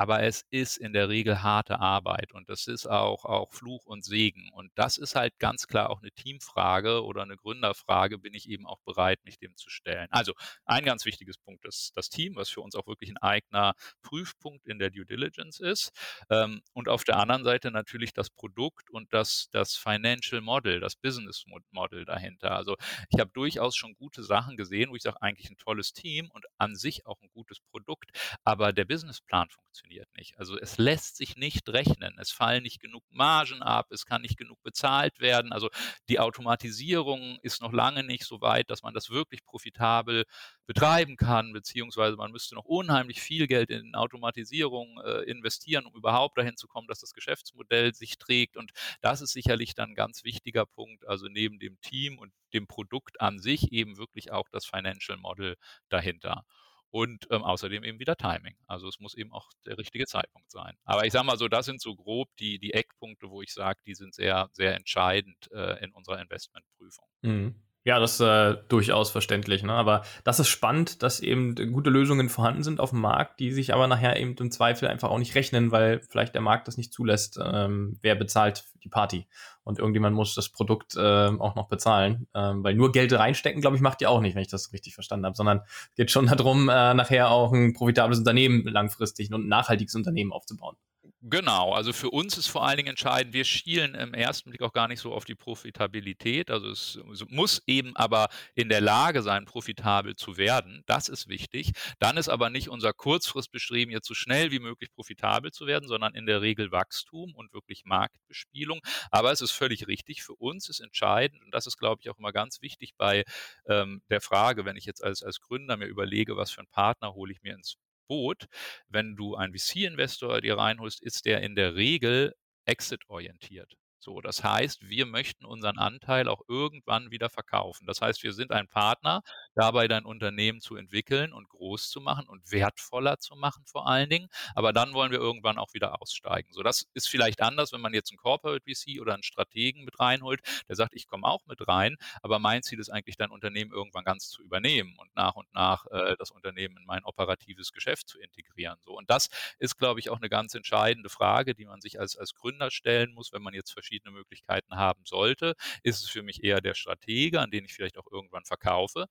aber 0.00 0.22
es 0.22 0.46
ist 0.48 0.78
in 0.78 0.94
der 0.94 1.10
Regel 1.10 1.42
harte 1.42 1.78
Arbeit 1.78 2.32
und 2.32 2.48
das 2.48 2.68
ist 2.68 2.86
auch, 2.86 3.26
auch 3.26 3.52
Fluch 3.52 3.84
und 3.84 4.02
Segen. 4.02 4.48
Und 4.54 4.72
das 4.74 4.96
ist 4.96 5.14
halt 5.14 5.38
ganz 5.38 5.66
klar 5.66 5.90
auch 5.90 6.00
eine 6.00 6.10
Teamfrage 6.10 7.04
oder 7.04 7.20
eine 7.20 7.36
Gründerfrage, 7.36 8.16
bin 8.16 8.32
ich 8.32 8.48
eben 8.48 8.64
auch 8.64 8.80
bereit, 8.86 9.22
mich 9.24 9.38
dem 9.38 9.54
zu 9.56 9.68
stellen. 9.68 10.08
Also 10.10 10.32
ein 10.64 10.86
ganz 10.86 11.04
wichtiges 11.04 11.36
Punkt 11.36 11.66
ist 11.66 11.94
das 11.96 12.08
Team, 12.08 12.36
was 12.36 12.48
für 12.48 12.62
uns 12.62 12.76
auch 12.76 12.86
wirklich 12.86 13.10
ein 13.10 13.18
eigener 13.18 13.74
Prüfpunkt 14.00 14.66
in 14.66 14.78
der 14.78 14.88
Due 14.88 15.04
Diligence 15.04 15.60
ist. 15.60 15.90
Ähm, 16.30 16.62
und 16.72 16.88
auf 16.88 17.04
der 17.04 17.18
anderen 17.18 17.44
Seite 17.44 17.70
natürlich 17.70 18.14
das 18.14 18.30
Produkt 18.30 18.88
und 18.88 19.12
das, 19.12 19.50
das 19.52 19.76
Financial 19.76 20.40
Model, 20.40 20.80
das 20.80 20.96
Business 20.96 21.44
Model 21.72 22.06
dahinter. 22.06 22.52
Also 22.52 22.76
ich 23.10 23.20
habe 23.20 23.32
durchaus 23.34 23.76
schon 23.76 23.92
gute 23.96 24.22
Sachen 24.22 24.56
gesehen, 24.56 24.92
wo 24.92 24.96
ich 24.96 25.02
sage, 25.02 25.20
eigentlich 25.20 25.50
ein 25.50 25.58
tolles 25.58 25.92
Team 25.92 26.30
und 26.30 26.46
an 26.56 26.74
sich 26.74 27.04
auch 27.04 27.20
ein 27.20 27.28
gutes 27.34 27.60
Produkt, 27.70 28.12
aber 28.44 28.72
der 28.72 28.86
Businessplan 28.86 29.50
funktioniert 29.50 29.89
funktioniert 29.90 30.08
nicht. 30.16 30.38
Also 30.38 30.58
es 30.58 30.78
lässt 30.78 31.16
sich 31.16 31.36
nicht 31.36 31.68
rechnen. 31.68 32.16
Es 32.18 32.30
fallen 32.30 32.62
nicht 32.62 32.80
genug 32.80 33.02
Margen 33.10 33.62
ab, 33.62 33.86
es 33.90 34.06
kann 34.06 34.22
nicht 34.22 34.36
genug 34.36 34.62
bezahlt 34.62 35.20
werden. 35.20 35.52
Also 35.52 35.68
die 36.08 36.20
Automatisierung 36.20 37.38
ist 37.42 37.60
noch 37.60 37.72
lange 37.72 38.04
nicht 38.04 38.24
so 38.24 38.40
weit, 38.40 38.70
dass 38.70 38.82
man 38.82 38.94
das 38.94 39.10
wirklich 39.10 39.44
profitabel 39.44 40.24
betreiben 40.66 41.16
kann, 41.16 41.52
beziehungsweise 41.52 42.16
man 42.16 42.30
müsste 42.30 42.54
noch 42.54 42.64
unheimlich 42.64 43.20
viel 43.20 43.46
Geld 43.46 43.70
in 43.70 43.94
Automatisierung 43.94 45.00
äh, 45.04 45.22
investieren, 45.24 45.86
um 45.86 45.94
überhaupt 45.94 46.38
dahin 46.38 46.56
zu 46.56 46.68
kommen, 46.68 46.86
dass 46.86 47.00
das 47.00 47.12
Geschäftsmodell 47.12 47.94
sich 47.94 48.18
trägt. 48.18 48.56
Und 48.56 48.70
das 49.00 49.20
ist 49.20 49.32
sicherlich 49.32 49.74
dann 49.74 49.90
ein 49.90 49.94
ganz 49.94 50.24
wichtiger 50.24 50.66
Punkt, 50.66 51.06
also 51.06 51.26
neben 51.28 51.58
dem 51.58 51.80
Team 51.80 52.18
und 52.18 52.32
dem 52.52 52.66
Produkt 52.66 53.20
an 53.20 53.38
sich 53.38 53.72
eben 53.72 53.96
wirklich 53.96 54.30
auch 54.30 54.48
das 54.50 54.66
Financial 54.66 55.18
Model 55.18 55.56
dahinter 55.88 56.44
und 56.90 57.26
ähm, 57.30 57.42
außerdem 57.42 57.84
eben 57.84 57.98
wieder 57.98 58.16
Timing. 58.16 58.56
Also 58.66 58.88
es 58.88 58.98
muss 58.98 59.14
eben 59.14 59.32
auch 59.32 59.50
der 59.66 59.78
richtige 59.78 60.06
Zeitpunkt 60.06 60.50
sein. 60.50 60.76
Aber 60.84 61.06
ich 61.06 61.12
sage 61.12 61.26
mal 61.26 61.38
so, 61.38 61.48
das 61.48 61.66
sind 61.66 61.80
so 61.80 61.94
grob 61.94 62.28
die, 62.38 62.58
die 62.58 62.72
Eckpunkte, 62.72 63.30
wo 63.30 63.42
ich 63.42 63.52
sage, 63.52 63.80
die 63.86 63.94
sind 63.94 64.14
sehr, 64.14 64.48
sehr 64.52 64.74
entscheidend 64.74 65.50
äh, 65.52 65.82
in 65.84 65.92
unserer 65.92 66.20
Investmentprüfung. 66.20 67.06
Mhm. 67.22 67.54
Ja, 67.82 67.98
das 67.98 68.14
ist 68.14 68.20
äh, 68.20 68.58
durchaus 68.68 69.10
verständlich. 69.10 69.62
Ne? 69.62 69.72
Aber 69.72 70.02
das 70.22 70.38
ist 70.38 70.48
spannend, 70.48 71.02
dass 71.02 71.20
eben 71.20 71.54
gute 71.72 71.88
Lösungen 71.88 72.28
vorhanden 72.28 72.62
sind 72.62 72.78
auf 72.78 72.90
dem 72.90 73.00
Markt, 73.00 73.40
die 73.40 73.52
sich 73.52 73.72
aber 73.72 73.86
nachher 73.86 74.18
eben 74.18 74.34
im 74.36 74.50
Zweifel 74.50 74.86
einfach 74.86 75.08
auch 75.08 75.18
nicht 75.18 75.34
rechnen, 75.34 75.72
weil 75.72 76.00
vielleicht 76.00 76.34
der 76.34 76.42
Markt 76.42 76.68
das 76.68 76.76
nicht 76.76 76.92
zulässt. 76.92 77.38
Ähm, 77.42 77.98
wer 78.02 78.16
bezahlt 78.16 78.64
die 78.84 78.90
Party? 78.90 79.26
Und 79.64 79.78
irgendjemand 79.78 80.14
muss 80.14 80.34
das 80.34 80.50
Produkt 80.50 80.94
äh, 80.96 81.00
auch 81.00 81.54
noch 81.54 81.68
bezahlen. 81.68 82.26
Ähm, 82.34 82.62
weil 82.62 82.74
nur 82.74 82.92
Geld 82.92 83.14
reinstecken, 83.14 83.62
glaube 83.62 83.76
ich, 83.76 83.82
macht 83.82 84.02
ihr 84.02 84.10
auch 84.10 84.20
nicht, 84.20 84.34
wenn 84.34 84.42
ich 84.42 84.48
das 84.48 84.74
richtig 84.74 84.94
verstanden 84.94 85.24
habe, 85.24 85.36
sondern 85.36 85.62
geht 85.96 86.10
schon 86.10 86.26
darum, 86.26 86.68
äh, 86.68 86.92
nachher 86.92 87.30
auch 87.30 87.52
ein 87.52 87.72
profitables 87.72 88.18
Unternehmen 88.18 88.66
langfristig 88.66 89.32
und 89.32 89.46
ein 89.46 89.48
nachhaltiges 89.48 89.94
Unternehmen 89.94 90.32
aufzubauen. 90.32 90.76
Genau, 91.22 91.74
also 91.74 91.92
für 91.92 92.08
uns 92.08 92.38
ist 92.38 92.46
vor 92.46 92.66
allen 92.66 92.78
Dingen 92.78 92.88
entscheidend, 92.88 93.34
wir 93.34 93.44
schielen 93.44 93.94
im 93.94 94.14
ersten 94.14 94.48
Blick 94.48 94.62
auch 94.62 94.72
gar 94.72 94.88
nicht 94.88 95.00
so 95.00 95.12
auf 95.12 95.26
die 95.26 95.34
Profitabilität. 95.34 96.50
Also 96.50 96.70
es, 96.70 96.98
muss 97.28 97.62
eben 97.66 97.94
aber 97.94 98.28
in 98.54 98.70
der 98.70 98.80
Lage 98.80 99.20
sein, 99.20 99.44
profitabel 99.44 100.16
zu 100.16 100.38
werden. 100.38 100.82
Das 100.86 101.10
ist 101.10 101.28
wichtig. 101.28 101.72
Dann 101.98 102.16
ist 102.16 102.30
aber 102.30 102.48
nicht 102.48 102.70
unser 102.70 102.94
Kurzfristbestreben, 102.94 103.92
jetzt 103.92 104.08
so 104.08 104.14
schnell 104.14 104.50
wie 104.50 104.60
möglich 104.60 104.90
profitabel 104.94 105.50
zu 105.52 105.66
werden, 105.66 105.86
sondern 105.86 106.14
in 106.14 106.24
der 106.24 106.40
Regel 106.40 106.72
Wachstum 106.72 107.34
und 107.34 107.52
wirklich 107.52 107.82
Marktbespielung. 107.84 108.80
Aber 109.10 109.30
es 109.30 109.42
ist 109.42 109.50
völlig 109.52 109.86
richtig. 109.88 110.22
Für 110.22 110.34
uns 110.36 110.70
ist 110.70 110.80
entscheidend, 110.80 111.42
und 111.44 111.52
das 111.52 111.66
ist, 111.66 111.76
glaube 111.76 112.00
ich, 112.02 112.08
auch 112.08 112.16
immer 112.18 112.32
ganz 112.32 112.62
wichtig 112.62 112.94
bei 112.96 113.24
ähm, 113.68 114.00
der 114.08 114.22
Frage, 114.22 114.64
wenn 114.64 114.76
ich 114.76 114.86
jetzt 114.86 115.04
als, 115.04 115.22
als 115.22 115.38
Gründer 115.40 115.76
mir 115.76 115.86
überlege, 115.86 116.38
was 116.38 116.50
für 116.50 116.60
einen 116.60 116.68
Partner 116.68 117.12
hole 117.12 117.30
ich 117.30 117.42
mir 117.42 117.54
ins 117.54 117.76
Boot. 118.10 118.46
Wenn 118.88 119.14
du 119.14 119.36
einen 119.36 119.56
VC-Investor 119.56 120.40
dir 120.40 120.58
reinholst, 120.58 121.00
ist 121.00 121.26
der 121.26 121.42
in 121.42 121.54
der 121.54 121.76
Regel 121.76 122.34
exit-orientiert. 122.64 123.72
So, 124.00 124.20
das 124.20 124.42
heißt, 124.42 124.88
wir 124.88 125.06
möchten 125.06 125.44
unseren 125.44 125.78
Anteil 125.78 126.26
auch 126.26 126.40
irgendwann 126.48 127.12
wieder 127.12 127.30
verkaufen. 127.30 127.86
Das 127.86 128.00
heißt, 128.00 128.22
wir 128.24 128.32
sind 128.32 128.50
ein 128.50 128.66
Partner, 128.66 129.22
dabei 129.54 129.88
dein 129.88 130.04
Unternehmen 130.04 130.60
zu 130.60 130.76
entwickeln 130.76 131.32
und 131.32 131.48
groß 131.48 131.90
zu 131.90 132.00
machen 132.00 132.28
und 132.28 132.50
wertvoller 132.50 133.18
zu 133.18 133.36
machen 133.36 133.64
vor 133.66 133.86
allen 133.86 134.08
Dingen. 134.08 134.28
Aber 134.54 134.72
dann 134.72 134.94
wollen 134.94 135.12
wir 135.12 135.18
irgendwann 135.18 135.58
auch 135.58 135.74
wieder 135.74 136.00
aussteigen. 136.00 136.52
So, 136.52 136.62
das 136.62 136.86
ist 136.94 137.08
vielleicht 137.08 137.42
anders, 137.42 137.72
wenn 137.72 137.80
man 137.80 137.94
jetzt 137.94 138.10
einen 138.10 138.18
Corporate 138.18 138.64
VC 138.64 139.00
oder 139.00 139.14
einen 139.14 139.22
Strategen 139.22 139.84
mit 139.84 140.00
reinholt, 140.00 140.40
der 140.68 140.76
sagt, 140.76 140.94
ich 140.94 141.06
komme 141.06 141.26
auch 141.26 141.46
mit 141.46 141.66
rein, 141.68 141.96
aber 142.22 142.38
mein 142.38 142.62
Ziel 142.62 142.78
ist 142.80 142.90
eigentlich, 142.90 143.16
dein 143.16 143.30
Unternehmen 143.30 143.72
irgendwann 143.72 144.04
ganz 144.04 144.28
zu 144.30 144.42
übernehmen 144.42 144.96
und 144.98 145.14
nach 145.14 145.34
und 145.34 145.52
nach 145.52 145.86
äh, 145.90 146.16
das 146.18 146.30
Unternehmen 146.30 146.76
in 146.78 146.86
mein 146.86 147.04
operatives 147.04 147.72
Geschäft 147.72 148.08
zu 148.08 148.18
integrieren. 148.18 148.78
So, 148.82 148.96
und 148.96 149.10
das 149.10 149.28
ist, 149.58 149.76
glaube 149.76 150.00
ich, 150.00 150.10
auch 150.10 150.18
eine 150.18 150.28
ganz 150.28 150.54
entscheidende 150.54 151.08
Frage, 151.10 151.54
die 151.54 151.66
man 151.66 151.80
sich 151.80 152.00
als, 152.00 152.16
als 152.16 152.34
Gründer 152.34 152.70
stellen 152.70 153.12
muss, 153.12 153.32
wenn 153.32 153.42
man 153.42 153.54
jetzt 153.54 153.72
verschiedene 153.72 153.90
verschiedene 153.90 154.16
Möglichkeiten 154.16 154.76
haben 154.76 155.04
sollte. 155.04 155.54
Ist 155.82 156.02
es 156.02 156.08
für 156.10 156.22
mich 156.22 156.44
eher 156.44 156.60
der 156.60 156.74
Stratege, 156.74 157.40
an 157.40 157.50
den 157.50 157.64
ich 157.64 157.74
vielleicht 157.74 157.98
auch 157.98 158.06
irgendwann 158.10 158.44
verkaufe, 158.44 159.06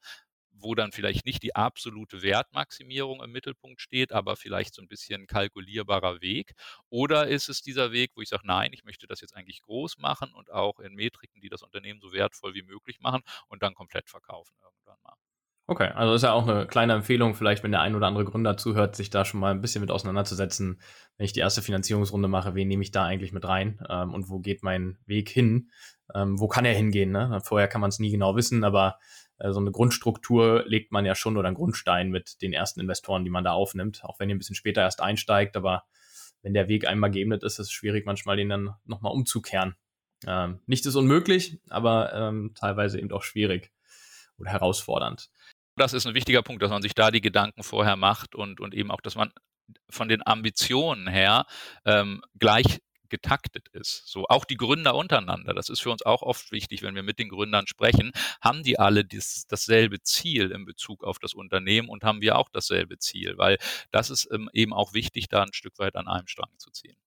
wo 0.62 0.76
dann 0.76 0.92
vielleicht 0.92 1.26
nicht 1.26 1.44
die 1.44 1.56
absolute 1.56 2.22
Wertmaximierung 2.22 3.24
im 3.24 3.32
Mittelpunkt 3.32 3.82
steht, 3.82 4.12
aber 4.12 4.36
vielleicht 4.36 4.74
so 4.74 4.82
ein 4.82 4.88
bisschen 4.88 5.28
kalkulierbarer 5.28 6.22
Weg? 6.22 6.54
Oder 6.90 7.28
ist 7.28 7.50
es 7.50 7.62
dieser 7.62 7.92
Weg, 7.92 8.12
wo 8.16 8.22
ich 8.22 8.30
sage, 8.30 8.46
nein, 8.46 8.72
ich 8.74 8.84
möchte 8.84 9.08
das 9.08 9.22
jetzt 9.22 9.36
eigentlich 9.36 9.62
groß 9.62 9.98
machen 9.98 10.34
und 10.34 10.52
auch 10.52 10.80
in 10.80 10.94
Metriken, 10.96 11.42
die 11.42 11.50
das 11.50 11.64
Unternehmen 11.64 12.00
so 12.02 12.12
wertvoll 12.14 12.54
wie 12.54 12.64
möglich 12.64 13.00
machen 13.00 13.22
und 13.48 13.64
dann 13.64 13.74
komplett 13.74 14.10
verkaufen 14.10 14.56
irgendwann 14.62 14.98
mal? 15.04 15.16
Okay, 15.72 15.90
also 15.94 16.16
ist 16.16 16.24
ja 16.24 16.34
auch 16.34 16.48
eine 16.48 16.66
kleine 16.66 16.94
Empfehlung, 16.94 17.36
vielleicht, 17.36 17.62
wenn 17.62 17.70
der 17.70 17.82
ein 17.82 17.94
oder 17.94 18.08
andere 18.08 18.26
Gründer 18.26 18.58
zuhört, 18.58 18.96
sich 18.96 19.12
da 19.12 19.24
schon 19.24 19.40
mal 19.40 19.52
ein 19.52 19.62
bisschen 19.62 19.82
mit 19.82 19.92
auseinanderzusetzen. 19.92 20.82
Wenn 21.16 21.26
ich 21.26 21.32
die 21.32 21.42
erste 21.42 21.62
Finanzierungsrunde 21.62 22.28
mache, 22.28 22.56
wen 22.56 22.68
nehme 22.68 22.82
ich 22.82 22.90
da 22.90 23.06
eigentlich 23.06 23.34
mit 23.34 23.46
rein 23.48 23.80
ähm, 23.88 24.16
und 24.16 24.30
wo 24.30 24.40
geht 24.40 24.64
mein 24.64 24.98
Weg 25.06 25.30
hin? 25.30 25.70
Ähm, 26.16 26.40
wo 26.40 26.48
kann 26.48 26.66
er 26.66 26.74
hingehen? 26.74 27.12
Ne? 27.12 27.40
Vorher 27.44 27.68
kann 27.68 27.82
man 27.82 27.90
es 27.90 28.00
nie 28.00 28.10
genau 28.10 28.36
wissen, 28.36 28.64
aber 28.64 28.98
so 29.40 29.60
eine 29.60 29.72
Grundstruktur 29.72 30.64
legt 30.66 30.92
man 30.92 31.06
ja 31.06 31.16
schon 31.16 31.38
oder 31.38 31.48
einen 31.48 31.56
Grundstein 31.56 32.10
mit 32.10 32.42
den 32.42 32.54
ersten 32.54 32.80
Investoren, 32.80 33.24
die 33.24 33.30
man 33.30 33.44
da 33.44 33.54
aufnimmt, 33.54 34.04
auch 34.04 34.20
wenn 34.20 34.30
ihr 34.30 34.36
ein 34.36 34.40
bisschen 34.40 34.56
später 34.56 34.82
erst 34.82 35.02
einsteigt, 35.02 35.56
aber 35.56 35.84
wenn 36.42 36.54
der 36.54 36.68
Weg 36.68 36.88
einmal 36.88 37.12
geebnet 37.12 37.44
ist, 37.44 37.54
ist 37.54 37.68
es 37.68 37.72
schwierig, 37.72 38.06
manchmal 38.06 38.38
den 38.38 38.50
dann 38.50 38.76
nochmal 38.86 39.14
umzukehren. 39.14 39.76
Ähm, 40.28 40.60
nichts 40.66 40.86
ist 40.86 40.96
unmöglich, 40.96 41.60
aber 41.70 42.14
ähm, 42.14 42.54
teilweise 42.56 43.00
eben 43.00 43.12
auch 43.12 43.24
schwierig 43.24 43.72
oder 44.38 44.52
herausfordernd. 44.52 45.30
Das 45.76 45.94
ist 45.94 46.06
ein 46.06 46.14
wichtiger 46.14 46.42
Punkt, 46.42 46.62
dass 46.62 46.72
man 46.72 46.82
sich 46.82 46.94
da 46.94 47.10
die 47.10 47.22
Gedanken 47.22 47.64
vorher 47.64 47.96
macht 47.96 48.36
und, 48.36 48.60
und 48.60 48.74
eben 48.74 48.92
auch, 48.92 49.02
dass 49.02 49.16
man 49.16 49.32
von 49.90 50.10
den 50.10 50.26
Ambitionen 50.26 51.08
her 51.08 51.46
ähm, 51.86 52.22
gleich 52.38 52.80
getaktet 53.10 53.68
ist. 53.70 54.04
So 54.08 54.26
auch 54.28 54.46
die 54.46 54.58
Gründer 54.58 54.96
untereinander. 54.96 55.54
Das 55.54 55.70
ist 55.70 55.82
für 55.82 55.92
uns 55.92 56.06
auch 56.06 56.22
oft 56.22 56.52
wichtig, 56.52 56.82
wenn 56.82 56.96
wir 56.96 57.04
mit 57.04 57.20
den 57.20 57.30
Gründern 57.30 57.68
sprechen. 57.68 58.12
Haben 58.42 58.64
die 58.64 58.80
alle 58.80 59.06
dies, 59.06 59.48
dasselbe 59.48 60.02
Ziel 60.02 60.52
in 60.52 60.66
Bezug 60.66 61.04
auf 61.04 61.20
das 61.20 61.34
Unternehmen 61.34 61.90
und 61.90 62.04
haben 62.04 62.22
wir 62.22 62.38
auch 62.38 62.50
dasselbe 62.50 62.98
Ziel? 62.98 63.38
Weil 63.38 63.58
das 63.92 64.10
ist 64.10 64.30
ähm, 64.32 64.50
eben 64.54 64.74
auch 64.74 64.94
wichtig, 64.94 65.28
da 65.30 65.44
ein 65.44 65.54
Stück 65.54 65.78
weit 65.80 65.96
an 65.96 66.08
einem 66.08 66.28
Strang 66.28 66.52
zu 66.58 66.72
ziehen. 66.72 66.98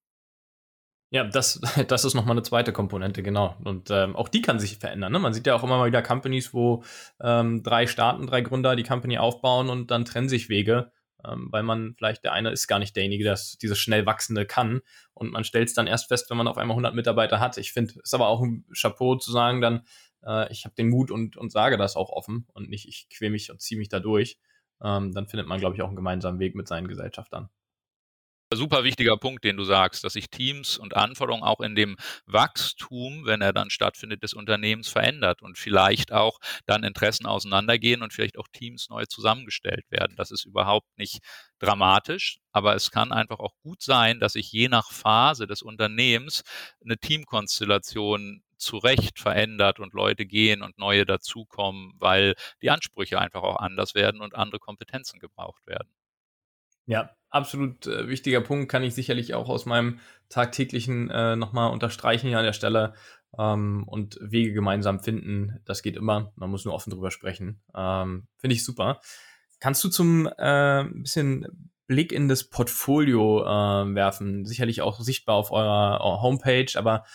Ja, 1.13 1.23
das, 1.23 1.61
das 1.87 2.05
ist 2.05 2.15
nochmal 2.15 2.33
eine 2.33 2.43
zweite 2.43 2.73
Komponente, 2.73 3.21
genau. 3.21 3.55
Und 3.63 3.91
ähm, 3.91 4.15
auch 4.15 4.29
die 4.29 4.41
kann 4.41 4.59
sich 4.59 4.79
verändern. 4.79 5.11
Ne? 5.11 5.19
Man 5.19 5.33
sieht 5.33 5.45
ja 5.45 5.55
auch 5.55 5.63
immer 5.63 5.77
mal 5.77 5.87
wieder 5.87 6.01
Companies, 6.01 6.53
wo 6.53 6.83
ähm, 7.21 7.61
drei 7.61 7.85
Staaten, 7.85 8.25
drei 8.25 8.41
Gründer 8.41 8.75
die 8.75 8.83
Company 8.83 9.19
aufbauen 9.19 9.69
und 9.69 9.91
dann 9.91 10.05
trennen 10.05 10.27
sich 10.27 10.49
Wege 10.49 10.91
ähm, 11.27 11.47
weil 11.51 11.63
man 11.63 11.93
vielleicht 11.95 12.23
der 12.23 12.33
eine 12.33 12.51
ist 12.51 12.67
gar 12.67 12.79
nicht 12.79 12.95
derjenige, 12.95 13.23
der 13.23 13.39
dieses 13.61 13.79
schnell 13.79 14.05
wachsende 14.05 14.45
kann 14.45 14.81
und 15.13 15.31
man 15.31 15.43
stellt 15.43 15.69
es 15.69 15.73
dann 15.73 15.87
erst 15.87 16.07
fest, 16.07 16.29
wenn 16.29 16.37
man 16.37 16.47
auf 16.47 16.57
einmal 16.57 16.75
100 16.75 16.95
Mitarbeiter 16.95 17.39
hat. 17.39 17.57
Ich 17.57 17.73
finde, 17.73 17.93
ist 18.01 18.13
aber 18.13 18.27
auch 18.27 18.41
ein 18.41 18.65
Chapeau 18.73 19.15
zu 19.15 19.31
sagen 19.31 19.61
dann, 19.61 19.83
äh, 20.25 20.51
ich 20.51 20.65
habe 20.65 20.75
den 20.75 20.89
Mut 20.89 21.11
und, 21.11 21.37
und 21.37 21.51
sage 21.51 21.77
das 21.77 21.95
auch 21.95 22.09
offen 22.09 22.47
und 22.53 22.69
nicht, 22.69 22.87
ich 22.87 23.07
quäle 23.09 23.31
mich 23.31 23.51
und 23.51 23.61
ziehe 23.61 23.77
mich 23.77 23.89
da 23.89 23.99
durch. 23.99 24.39
Ähm, 24.83 25.13
dann 25.13 25.27
findet 25.27 25.47
man, 25.47 25.59
glaube 25.59 25.75
ich, 25.75 25.81
auch 25.81 25.87
einen 25.87 25.95
gemeinsamen 25.95 26.39
Weg 26.39 26.55
mit 26.55 26.67
seinen 26.67 26.87
Gesellschaftern 26.87 27.49
super 28.55 28.83
wichtiger 28.83 29.17
Punkt, 29.17 29.43
den 29.43 29.57
du 29.57 29.63
sagst, 29.63 30.03
dass 30.03 30.13
sich 30.13 30.29
Teams 30.29 30.77
und 30.77 30.95
Anforderungen 30.95 31.43
auch 31.43 31.59
in 31.61 31.75
dem 31.75 31.95
Wachstum, 32.25 33.25
wenn 33.25 33.41
er 33.41 33.53
dann 33.53 33.69
stattfindet, 33.69 34.23
des 34.23 34.33
Unternehmens 34.33 34.89
verändert 34.89 35.41
und 35.41 35.57
vielleicht 35.57 36.11
auch 36.11 36.39
dann 36.65 36.83
Interessen 36.83 37.25
auseinandergehen 37.25 38.01
und 38.01 38.13
vielleicht 38.13 38.37
auch 38.37 38.47
Teams 38.51 38.89
neu 38.89 39.05
zusammengestellt 39.05 39.85
werden. 39.89 40.15
Das 40.15 40.31
ist 40.31 40.45
überhaupt 40.45 40.97
nicht 40.97 41.19
dramatisch, 41.59 42.39
aber 42.51 42.75
es 42.75 42.91
kann 42.91 43.11
einfach 43.11 43.39
auch 43.39 43.55
gut 43.61 43.81
sein, 43.81 44.19
dass 44.19 44.33
sich 44.33 44.51
je 44.51 44.67
nach 44.67 44.91
Phase 44.91 45.47
des 45.47 45.61
Unternehmens 45.61 46.43
eine 46.83 46.97
Teamkonstellation 46.97 48.43
zu 48.57 48.77
Recht 48.77 49.19
verändert 49.19 49.79
und 49.79 49.93
Leute 49.93 50.25
gehen 50.25 50.61
und 50.61 50.77
neue 50.77 51.05
dazukommen, 51.05 51.93
weil 51.99 52.35
die 52.61 52.69
Ansprüche 52.69 53.19
einfach 53.19 53.43
auch 53.43 53.57
anders 53.57 53.93
werden 53.93 54.21
und 54.21 54.35
andere 54.35 54.59
Kompetenzen 54.59 55.19
gebraucht 55.19 55.65
werden. 55.67 55.89
Ja, 56.85 57.11
absolut 57.29 57.87
äh, 57.87 58.07
wichtiger 58.07 58.41
Punkt, 58.41 58.69
kann 58.69 58.83
ich 58.83 58.93
sicherlich 58.93 59.33
auch 59.33 59.49
aus 59.49 59.65
meinem 59.65 59.99
tagtäglichen 60.29 61.09
äh, 61.09 61.35
nochmal 61.35 61.71
unterstreichen 61.71 62.27
hier 62.27 62.39
an 62.39 62.45
der 62.45 62.53
Stelle. 62.53 62.93
Ähm, 63.37 63.83
und 63.87 64.19
Wege 64.21 64.53
gemeinsam 64.53 64.99
finden, 64.99 65.59
das 65.65 65.81
geht 65.81 65.97
immer. 65.97 66.31
Man 66.35 66.51
muss 66.51 66.65
nur 66.65 66.73
offen 66.73 66.91
drüber 66.91 67.09
sprechen. 67.09 67.61
Ähm, 67.75 68.27
Finde 68.37 68.55
ich 68.55 68.63
super. 68.63 68.99
Kannst 69.59 69.83
du 69.83 69.89
zum 69.89 70.29
äh, 70.37 70.83
bisschen 70.93 71.71
Blick 71.87 72.11
in 72.11 72.27
das 72.27 72.43
Portfolio 72.43 73.41
äh, 73.41 73.95
werfen? 73.95 74.45
Sicherlich 74.45 74.81
auch 74.81 74.99
sichtbar 74.99 75.35
auf 75.35 75.51
eurer, 75.51 76.01
eurer 76.01 76.21
Homepage, 76.21 76.67
aber 76.75 77.05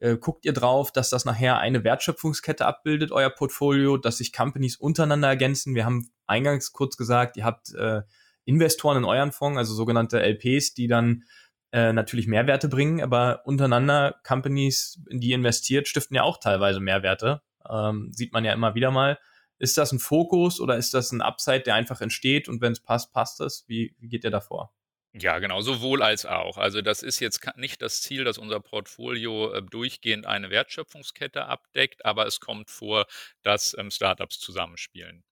äh, 0.00 0.16
guckt 0.16 0.44
ihr 0.44 0.52
drauf, 0.52 0.92
dass 0.92 1.10
das 1.10 1.24
nachher 1.24 1.58
eine 1.58 1.82
Wertschöpfungskette 1.82 2.66
abbildet, 2.66 3.10
euer 3.10 3.30
Portfolio, 3.30 3.96
dass 3.96 4.18
sich 4.18 4.32
Companies 4.32 4.76
untereinander 4.76 5.28
ergänzen? 5.28 5.74
Wir 5.74 5.86
haben 5.86 6.10
eingangs 6.26 6.72
kurz 6.72 6.96
gesagt, 6.96 7.36
ihr 7.36 7.44
habt 7.44 7.74
äh, 7.74 8.02
Investoren 8.44 8.98
in 8.98 9.04
euren 9.04 9.32
Fonds, 9.32 9.58
also 9.58 9.74
sogenannte 9.74 10.20
LPs, 10.20 10.74
die 10.74 10.86
dann 10.86 11.24
äh, 11.72 11.92
natürlich 11.92 12.26
Mehrwerte 12.26 12.68
bringen, 12.68 13.02
aber 13.02 13.42
untereinander 13.44 14.20
Companies, 14.22 15.00
in 15.10 15.20
die 15.20 15.32
investiert, 15.32 15.88
stiften 15.88 16.14
ja 16.14 16.22
auch 16.22 16.38
teilweise 16.38 16.80
Mehrwerte. 16.80 17.42
Ähm, 17.68 18.10
sieht 18.12 18.32
man 18.32 18.44
ja 18.44 18.52
immer 18.52 18.74
wieder 18.74 18.90
mal. 18.90 19.18
Ist 19.58 19.78
das 19.78 19.92
ein 19.92 19.98
Fokus 19.98 20.60
oder 20.60 20.76
ist 20.76 20.94
das 20.94 21.12
ein 21.12 21.22
Upside, 21.22 21.60
der 21.60 21.74
einfach 21.74 22.00
entsteht 22.00 22.48
und 22.48 22.60
wenn 22.60 22.72
es 22.72 22.80
passt, 22.80 23.12
passt 23.12 23.40
es? 23.40 23.64
Wie, 23.66 23.94
wie 23.98 24.08
geht 24.08 24.24
ihr 24.24 24.30
davor? 24.30 24.72
Ja, 25.16 25.38
genau, 25.38 25.60
sowohl 25.60 26.02
als 26.02 26.26
auch. 26.26 26.58
Also 26.58 26.82
das 26.82 27.04
ist 27.04 27.20
jetzt 27.20 27.40
nicht 27.56 27.80
das 27.82 28.02
Ziel, 28.02 28.24
dass 28.24 28.36
unser 28.36 28.58
Portfolio 28.58 29.52
äh, 29.52 29.62
durchgehend 29.62 30.26
eine 30.26 30.50
Wertschöpfungskette 30.50 31.46
abdeckt, 31.46 32.04
aber 32.04 32.26
es 32.26 32.40
kommt 32.40 32.68
vor, 32.68 33.06
dass 33.42 33.76
ähm, 33.78 33.92
Startups 33.92 34.40
zusammenspielen. 34.40 35.22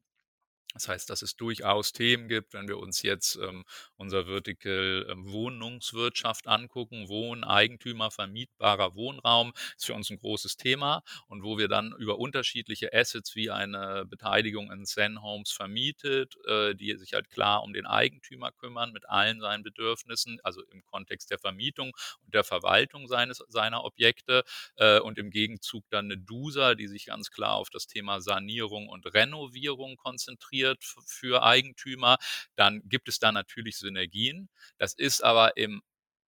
Das 0.74 0.88
heißt, 0.88 1.11
dass 1.11 1.22
es 1.22 1.37
durchaus 1.37 1.92
Themen 1.92 2.28
gibt, 2.28 2.54
wenn 2.54 2.68
wir 2.68 2.78
uns 2.78 3.02
jetzt 3.02 3.37
ähm, 3.37 3.64
unser 3.96 4.24
Vertical 4.26 5.06
ähm, 5.11 5.30
Wohnungswirtschaft 5.30 6.46
angucken, 6.46 7.08
Wohn, 7.08 7.44
Eigentümer, 7.44 8.11
vermietbarer 8.11 8.94
Wohnraum, 8.94 9.52
ist 9.76 9.87
für 9.87 9.94
uns 9.94 10.11
ein 10.11 10.18
großes 10.18 10.56
Thema. 10.56 11.02
Und 11.28 11.42
wo 11.42 11.58
wir 11.58 11.68
dann 11.68 11.92
über 11.98 12.18
unterschiedliche 12.18 12.92
Assets 12.92 13.35
wie 13.35 13.50
eine 13.50 14.06
Beteiligung 14.06 14.70
in 14.70 14.87
Zen 14.87 15.22
Homes 15.22 15.52
vermietet, 15.52 16.37
äh, 16.46 16.74
die 16.74 16.96
sich 16.96 17.12
halt 17.12 17.30
klar 17.30 17.62
um 17.62 17.72
den 17.72 17.87
Eigentümer 17.87 18.50
kümmern 18.52 18.92
mit 18.92 19.08
allen 19.08 19.40
seinen 19.40 19.62
Bedürfnissen, 19.62 20.40
also 20.42 20.62
im 20.70 20.85
Kontext 20.85 21.30
der 21.30 21.38
Vermietung 21.38 21.92
und 22.24 22.35
der 22.35 22.44
Verwaltung 22.44 23.08
seines, 23.08 23.42
seiner 23.48 23.85
Objekte 23.85 24.44
äh, 24.76 25.00
und 25.00 25.18
im 25.18 25.30
Gegenzug 25.30 25.85
dann 25.90 26.06
eine 26.06 26.18
DUSA, 26.18 26.74
die 26.74 26.88
sich 26.88 27.06
ganz 27.06 27.30
klar 27.30 27.56
auf 27.56 27.68
das 27.68 27.87
Thema 27.87 28.20
Sanierung 28.20 28.88
und 28.88 29.12
Renovierung 29.12 29.96
konzentriert 29.96 30.62
generiert 30.62 30.85
für 31.07 31.42
Eigentümer, 31.42 32.18
dann 32.57 32.83
gibt 32.85 33.09
es 33.09 33.18
da 33.18 33.33
natürlich 33.33 33.79
Synergien. 33.79 34.48
Das 34.79 34.94
ist 34.94 35.22
aber 35.22 35.57
im 35.57 35.83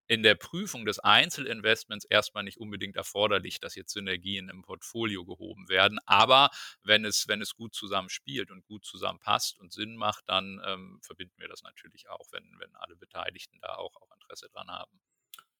in 0.06 0.22
der 0.22 0.34
Prüfung 0.34 0.84
des 0.84 0.98
Einzelinvestments 0.98 2.04
erstmal 2.04 2.44
nicht 2.44 2.58
unbedingt 2.58 2.94
erforderlich, 2.94 3.58
dass 3.58 3.74
jetzt 3.74 3.94
Synergien 3.94 4.50
im 4.50 4.60
Portfolio 4.60 5.24
gehoben 5.24 5.70
werden. 5.70 5.98
Aber 6.04 6.50
wenn 6.82 7.06
es, 7.06 7.26
wenn 7.26 7.40
es 7.40 7.54
gut 7.54 7.74
zusammen 7.74 8.10
spielt 8.10 8.50
und 8.50 8.66
gut 8.66 8.84
zusammenpasst 8.84 9.58
und 9.58 9.72
Sinn 9.72 9.96
macht, 9.96 10.24
dann 10.26 10.60
ähm, 10.66 11.00
verbinden 11.00 11.32
wir 11.38 11.48
das 11.48 11.62
natürlich 11.62 12.10
auch, 12.10 12.26
wenn, 12.32 12.44
wenn 12.58 12.76
alle 12.76 12.96
Beteiligten 12.96 13.58
da 13.62 13.76
auch, 13.76 13.96
auch 13.96 14.12
Interesse 14.20 14.50
dran 14.52 14.68
haben. 14.68 14.92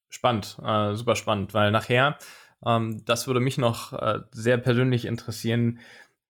Spannend, 0.09 0.59
äh, 0.63 0.93
super 0.93 1.15
spannend, 1.15 1.55
weil 1.55 1.71
nachher, 1.71 2.19
ähm, 2.63 3.03
das 3.03 3.25
würde 3.25 3.39
mich 3.39 3.57
noch 3.57 3.93
äh, 3.93 4.19
sehr 4.29 4.59
persönlich 4.59 5.05
interessieren, 5.05 5.79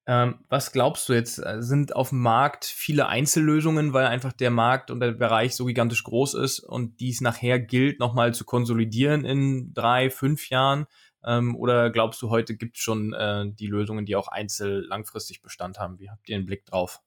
ähm, 0.08 0.40
was 0.50 0.72
glaubst 0.72 1.10
du 1.10 1.14
jetzt? 1.14 1.40
Äh, 1.40 1.62
sind 1.64 1.96
auf 1.96 2.10
dem 2.10 2.22
Markt 2.22 2.66
viele 2.66 3.08
Einzellösungen, 3.08 3.94
weil 3.94 4.06
einfach 4.06 4.34
der 4.34 4.52
Markt 4.52 4.92
und 4.92 5.00
der 5.00 5.12
Bereich 5.12 5.56
so 5.56 5.66
gigantisch 5.66 6.04
groß 6.04 6.36
ist 6.36 6.60
und 6.60 7.00
dies 7.00 7.22
nachher 7.22 7.60
gilt, 7.60 8.00
nochmal 8.00 8.34
zu 8.34 8.46
konsolidieren 8.46 9.26
in 9.26 9.74
drei, 9.74 10.10
fünf 10.10 10.50
Jahren? 10.50 10.86
Ähm, 11.24 11.56
oder 11.56 11.90
glaubst 11.90 12.22
du, 12.22 12.30
heute 12.30 12.56
gibt 12.56 12.78
es 12.78 12.84
schon 12.84 13.14
äh, 13.14 13.46
die 13.52 13.68
Lösungen, 13.68 14.06
die 14.06 14.16
auch 14.16 14.28
einzeln 14.28 14.84
langfristig 14.84 15.42
Bestand 15.42 15.80
haben? 15.80 16.00
Wie 16.00 16.10
habt 16.10 16.30
ihr 16.30 16.36
einen 16.36 16.46
Blick 16.46 16.66
drauf? 16.66 17.02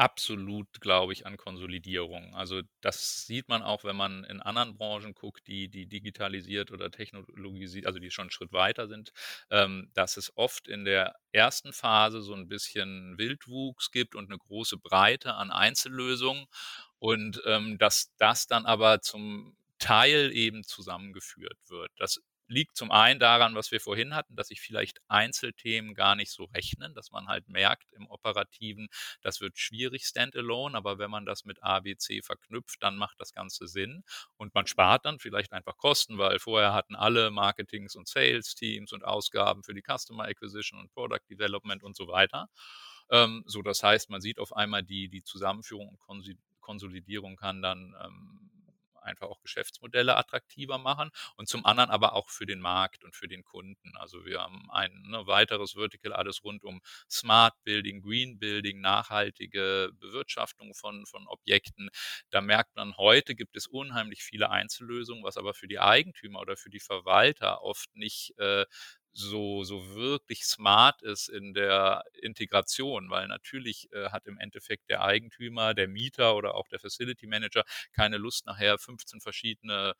Absolut, 0.00 0.80
glaube 0.80 1.12
ich, 1.12 1.26
an 1.26 1.36
Konsolidierung. 1.36 2.34
Also 2.34 2.62
das 2.80 3.26
sieht 3.26 3.48
man 3.50 3.62
auch, 3.62 3.84
wenn 3.84 3.96
man 3.96 4.24
in 4.24 4.40
anderen 4.40 4.78
Branchen 4.78 5.12
guckt, 5.14 5.46
die, 5.46 5.68
die 5.68 5.86
digitalisiert 5.86 6.70
oder 6.70 6.90
technologisiert, 6.90 7.84
also 7.86 7.98
die 7.98 8.10
schon 8.10 8.22
einen 8.24 8.30
Schritt 8.30 8.50
weiter 8.52 8.88
sind, 8.88 9.12
ähm, 9.50 9.90
dass 9.92 10.16
es 10.16 10.32
oft 10.36 10.68
in 10.68 10.86
der 10.86 11.16
ersten 11.32 11.74
Phase 11.74 12.22
so 12.22 12.32
ein 12.34 12.48
bisschen 12.48 13.18
Wildwuchs 13.18 13.90
gibt 13.90 14.14
und 14.14 14.30
eine 14.30 14.38
große 14.38 14.78
Breite 14.78 15.34
an 15.34 15.50
Einzellösungen 15.50 16.46
und 16.98 17.42
ähm, 17.46 17.76
dass 17.78 18.14
das 18.16 18.46
dann 18.46 18.64
aber 18.64 19.02
zum 19.02 19.54
Teil 19.78 20.32
eben 20.32 20.64
zusammengeführt 20.64 21.58
wird. 21.68 21.90
Das 21.98 22.20
liegt 22.50 22.76
zum 22.76 22.90
einen 22.90 23.20
daran, 23.20 23.54
was 23.54 23.70
wir 23.70 23.80
vorhin 23.80 24.14
hatten, 24.14 24.36
dass 24.36 24.48
sich 24.48 24.60
vielleicht 24.60 25.00
Einzelthemen 25.08 25.94
gar 25.94 26.16
nicht 26.16 26.32
so 26.32 26.44
rechnen, 26.44 26.94
dass 26.94 27.10
man 27.12 27.28
halt 27.28 27.48
merkt 27.48 27.92
im 27.92 28.06
Operativen, 28.08 28.88
das 29.22 29.40
wird 29.40 29.58
schwierig 29.58 30.04
standalone, 30.04 30.76
aber 30.76 30.98
wenn 30.98 31.10
man 31.10 31.24
das 31.24 31.44
mit 31.44 31.62
ABC 31.62 32.22
verknüpft, 32.22 32.82
dann 32.82 32.96
macht 32.96 33.20
das 33.20 33.32
Ganze 33.32 33.68
Sinn 33.68 34.02
und 34.36 34.54
man 34.54 34.66
spart 34.66 35.06
dann 35.06 35.18
vielleicht 35.20 35.52
einfach 35.52 35.76
Kosten, 35.76 36.18
weil 36.18 36.38
vorher 36.40 36.74
hatten 36.74 36.96
alle 36.96 37.30
Marketings 37.30 37.94
und 37.94 38.08
Sales 38.08 38.54
Teams 38.54 38.92
und 38.92 39.04
Ausgaben 39.04 39.62
für 39.62 39.74
die 39.74 39.82
Customer 39.82 40.24
Acquisition 40.24 40.80
und 40.80 40.92
Product 40.92 41.24
Development 41.30 41.82
und 41.84 41.96
so 41.96 42.08
weiter. 42.08 42.48
Ähm, 43.10 43.44
so, 43.46 43.62
das 43.62 43.82
heißt, 43.82 44.10
man 44.10 44.20
sieht 44.20 44.38
auf 44.38 44.54
einmal 44.56 44.82
die, 44.82 45.08
die 45.08 45.22
Zusammenführung 45.22 45.98
und 46.06 46.36
Konsolidierung 46.60 47.36
kann 47.36 47.62
dann 47.62 47.94
ähm, 48.04 48.49
einfach 49.10 49.28
auch 49.28 49.40
Geschäftsmodelle 49.42 50.16
attraktiver 50.16 50.78
machen 50.78 51.10
und 51.36 51.48
zum 51.48 51.66
anderen 51.66 51.90
aber 51.90 52.14
auch 52.14 52.30
für 52.30 52.46
den 52.46 52.60
Markt 52.60 53.04
und 53.04 53.14
für 53.14 53.28
den 53.28 53.44
Kunden. 53.44 53.96
Also 53.96 54.24
wir 54.24 54.40
haben 54.40 54.70
ein 54.70 54.92
ne, 55.08 55.26
weiteres 55.26 55.72
Vertical, 55.74 56.12
alles 56.12 56.42
rund 56.44 56.64
um 56.64 56.80
Smart 57.10 57.54
Building, 57.64 58.02
Green 58.02 58.38
Building, 58.38 58.80
nachhaltige 58.80 59.90
Bewirtschaftung 59.98 60.74
von, 60.74 61.06
von 61.06 61.26
Objekten. 61.26 61.90
Da 62.30 62.40
merkt 62.40 62.76
man, 62.76 62.96
heute 62.96 63.34
gibt 63.34 63.56
es 63.56 63.66
unheimlich 63.66 64.22
viele 64.22 64.50
Einzellösungen, 64.50 65.24
was 65.24 65.36
aber 65.36 65.54
für 65.54 65.68
die 65.68 65.80
Eigentümer 65.80 66.40
oder 66.40 66.56
für 66.56 66.70
die 66.70 66.80
Verwalter 66.80 67.62
oft 67.62 67.94
nicht 67.94 68.38
äh, 68.38 68.64
so, 69.12 69.64
so 69.64 69.94
wirklich 69.94 70.44
smart 70.44 71.02
ist 71.02 71.28
in 71.28 71.54
der 71.54 72.04
Integration, 72.22 73.10
weil 73.10 73.28
natürlich 73.28 73.92
äh, 73.92 74.10
hat 74.10 74.26
im 74.26 74.38
Endeffekt 74.38 74.88
der 74.88 75.02
Eigentümer, 75.02 75.74
der 75.74 75.88
Mieter 75.88 76.36
oder 76.36 76.54
auch 76.54 76.68
der 76.68 76.78
Facility 76.78 77.26
Manager 77.26 77.64
keine 77.92 78.18
Lust 78.18 78.46
nachher 78.46 78.78
15 78.78 79.20
verschiedene 79.20 79.94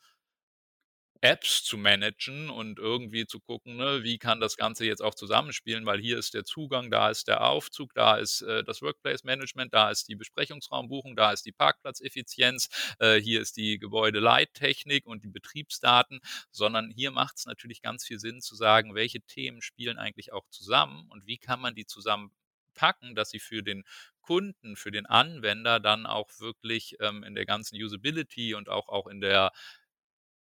Apps 1.23 1.63
zu 1.65 1.77
managen 1.77 2.49
und 2.49 2.79
irgendwie 2.79 3.27
zu 3.27 3.41
gucken, 3.41 3.77
ne, 3.77 4.03
wie 4.03 4.19
kann 4.19 4.41
das 4.41 4.57
Ganze 4.57 4.87
jetzt 4.87 5.03
auch 5.03 5.15
zusammenspielen, 5.15 5.85
weil 5.85 6.01
hier 6.01 6.19
ist 6.19 6.33
der 6.33 6.45
Zugang, 6.45 6.91
da 6.91 7.11
ist 7.11 7.29
der 7.29 7.43
Aufzug, 7.45 7.93
da 7.95 8.17
ist 8.17 8.41
äh, 8.43 8.65
das 8.65 8.81
Workplace 8.81 9.25
Management, 9.25 9.75
da 9.75 9.91
ist 9.91 10.09
die 10.09 10.17
Besprechungsraumbuchung, 10.17 11.17
da 11.17 11.33
ist 11.33 11.45
die 11.45 11.53
Parkplatzeffizienz, 11.53 12.69
äh, 13.01 13.21
hier 13.21 13.43
ist 13.43 13.57
die 13.59 13.79
Gebäudeleittechnik 13.79 15.07
und 15.07 15.23
die 15.25 15.29
Betriebsdaten, 15.29 16.21
sondern 16.51 16.91
hier 16.91 17.11
macht 17.11 17.37
es 17.37 17.47
natürlich 17.47 17.83
ganz 17.83 18.05
viel 18.05 18.19
Sinn 18.19 18.41
zu 18.41 18.55
sagen, 18.55 18.95
welche 18.95 19.21
Themen 19.21 19.61
spielen 19.61 19.99
eigentlich 19.99 20.33
auch 20.33 20.49
zusammen 20.49 21.07
und 21.11 21.27
wie 21.27 21.39
kann 21.39 21.61
man 21.61 21.75
die 21.75 21.85
zusammen 21.87 22.33
packen, 22.75 23.15
dass 23.15 23.31
sie 23.31 23.41
für 23.41 23.63
den 23.63 23.85
Kunden, 24.23 24.77
für 24.77 24.91
den 24.91 25.07
Anwender 25.07 25.81
dann 25.81 26.07
auch 26.07 26.31
wirklich 26.39 26.97
ähm, 27.01 27.25
in 27.25 27.35
der 27.35 27.47
ganzen 27.47 27.77
Usability 27.77 28.55
und 28.55 28.69
auch, 28.69 28.89
auch 28.89 29.07
in 29.07 29.21
der 29.21 29.53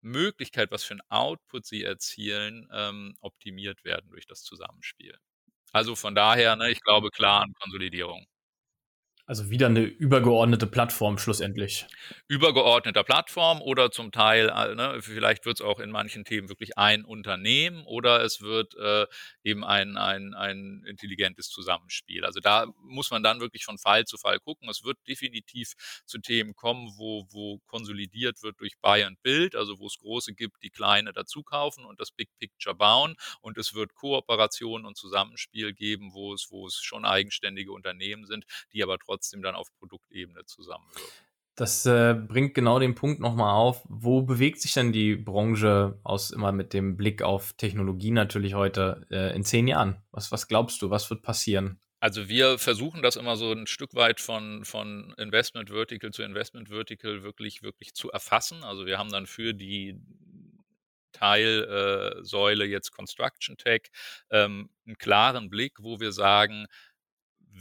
Möglichkeit, 0.01 0.71
was 0.71 0.83
für 0.83 0.95
ein 0.95 1.01
Output 1.09 1.65
sie 1.65 1.83
erzielen, 1.83 2.67
ähm, 2.73 3.15
optimiert 3.21 3.83
werden 3.85 4.09
durch 4.11 4.25
das 4.27 4.43
Zusammenspiel. 4.43 5.17
Also 5.73 5.95
von 5.95 6.15
daher, 6.15 6.55
ne, 6.57 6.71
ich 6.71 6.81
glaube 6.81 7.11
klar 7.11 7.43
an 7.43 7.53
Konsolidierung. 7.61 8.25
Also 9.29 9.49
wieder 9.49 9.65
eine 9.65 9.81
übergeordnete 9.81 10.67
Plattform 10.67 11.17
schlussendlich. 11.17 11.85
Übergeordneter 12.29 13.03
Plattform 13.03 13.61
oder 13.61 13.91
zum 13.91 14.13
Teil, 14.13 14.47
äh, 14.47 14.73
ne, 14.73 14.99
vielleicht 15.01 15.45
wird 15.45 15.59
es 15.59 15.65
auch 15.65 15.81
in 15.81 15.91
manchen 15.91 16.23
Themen 16.23 16.47
wirklich 16.47 16.77
ein 16.77 17.03
Unternehmen 17.03 17.83
oder 17.85 18.23
es 18.23 18.39
wird 18.39 18.75
äh, 18.75 19.05
eben 19.43 19.65
ein, 19.65 19.97
ein, 19.97 20.33
ein 20.33 20.85
intelligentes 20.87 21.49
Zusammenspiel. 21.49 22.23
Also 22.23 22.39
da 22.39 22.67
muss 22.79 23.11
man 23.11 23.21
dann 23.21 23.41
wirklich 23.41 23.65
von 23.65 23.77
Fall 23.77 24.05
zu 24.05 24.17
Fall 24.17 24.39
gucken. 24.39 24.69
Es 24.69 24.85
wird 24.85 24.97
definitiv 25.09 25.73
zu 26.05 26.19
Themen 26.19 26.55
kommen, 26.55 26.93
wo, 26.95 27.27
wo 27.29 27.59
konsolidiert 27.67 28.41
wird 28.43 28.61
durch 28.61 28.79
Buy 28.79 29.03
and 29.03 29.21
Build, 29.23 29.57
also 29.57 29.77
wo 29.77 29.87
es 29.87 29.97
große 29.97 30.35
gibt, 30.35 30.63
die 30.63 30.69
kleine 30.69 31.11
dazu 31.11 31.43
kaufen 31.43 31.83
und 31.83 31.99
das 31.99 32.11
Big 32.11 32.29
Picture 32.39 32.75
bauen. 32.75 33.17
Und 33.41 33.57
es 33.57 33.73
wird 33.73 33.93
Kooperation 33.93 34.85
und 34.85 34.95
Zusammenspiel 34.95 35.73
geben, 35.73 36.13
wo 36.13 36.33
es, 36.33 36.47
wo 36.49 36.65
es 36.65 36.75
schon 36.81 37.03
eigenständige 37.03 37.73
Unternehmen 37.73 38.25
sind, 38.25 38.45
die 38.71 38.81
aber 38.83 38.97
trotzdem 38.97 39.16
trotzdem 39.17 39.41
dann 39.41 39.55
auf 39.55 39.67
Produktebene 39.79 40.45
zusammenwirken. 40.45 41.11
Das 41.55 41.87
äh, 41.87 42.13
bringt 42.13 42.53
genau 42.53 42.77
den 42.77 42.93
Punkt 42.93 43.19
nochmal 43.19 43.55
auf. 43.55 43.83
Wo 43.89 44.21
bewegt 44.21 44.61
sich 44.61 44.73
denn 44.73 44.91
die 44.91 45.15
Branche 45.15 45.99
aus 46.03 46.29
immer 46.29 46.51
mit 46.51 46.71
dem 46.71 46.97
Blick 46.97 47.23
auf 47.23 47.53
Technologie 47.53 48.11
natürlich 48.11 48.53
heute 48.53 49.07
äh, 49.09 49.35
in 49.35 49.43
zehn 49.43 49.67
Jahren? 49.67 49.97
Was, 50.11 50.31
was 50.31 50.47
glaubst 50.47 50.83
du, 50.83 50.91
was 50.91 51.09
wird 51.09 51.23
passieren? 51.23 51.79
Also 51.99 52.29
wir 52.29 52.59
versuchen 52.59 53.01
das 53.01 53.15
immer 53.15 53.37
so 53.37 53.51
ein 53.51 53.65
Stück 53.65 53.95
weit 53.95 54.19
von, 54.19 54.65
von 54.65 55.15
Investment 55.17 55.71
Vertical 55.71 56.11
zu 56.11 56.21
Investment 56.21 56.69
Vertical 56.69 57.23
wirklich, 57.23 57.63
wirklich 57.63 57.95
zu 57.95 58.11
erfassen. 58.11 58.63
Also 58.63 58.85
wir 58.85 58.99
haben 58.99 59.09
dann 59.09 59.25
für 59.25 59.55
die 59.55 59.99
Teilsäule 61.11 62.65
äh, 62.65 62.67
jetzt 62.67 62.91
Construction 62.91 63.57
Tech 63.57 63.89
ähm, 64.29 64.69
einen 64.85 64.97
klaren 64.97 65.49
Blick, 65.49 65.73
wo 65.79 65.99
wir 65.99 66.11
sagen, 66.11 66.67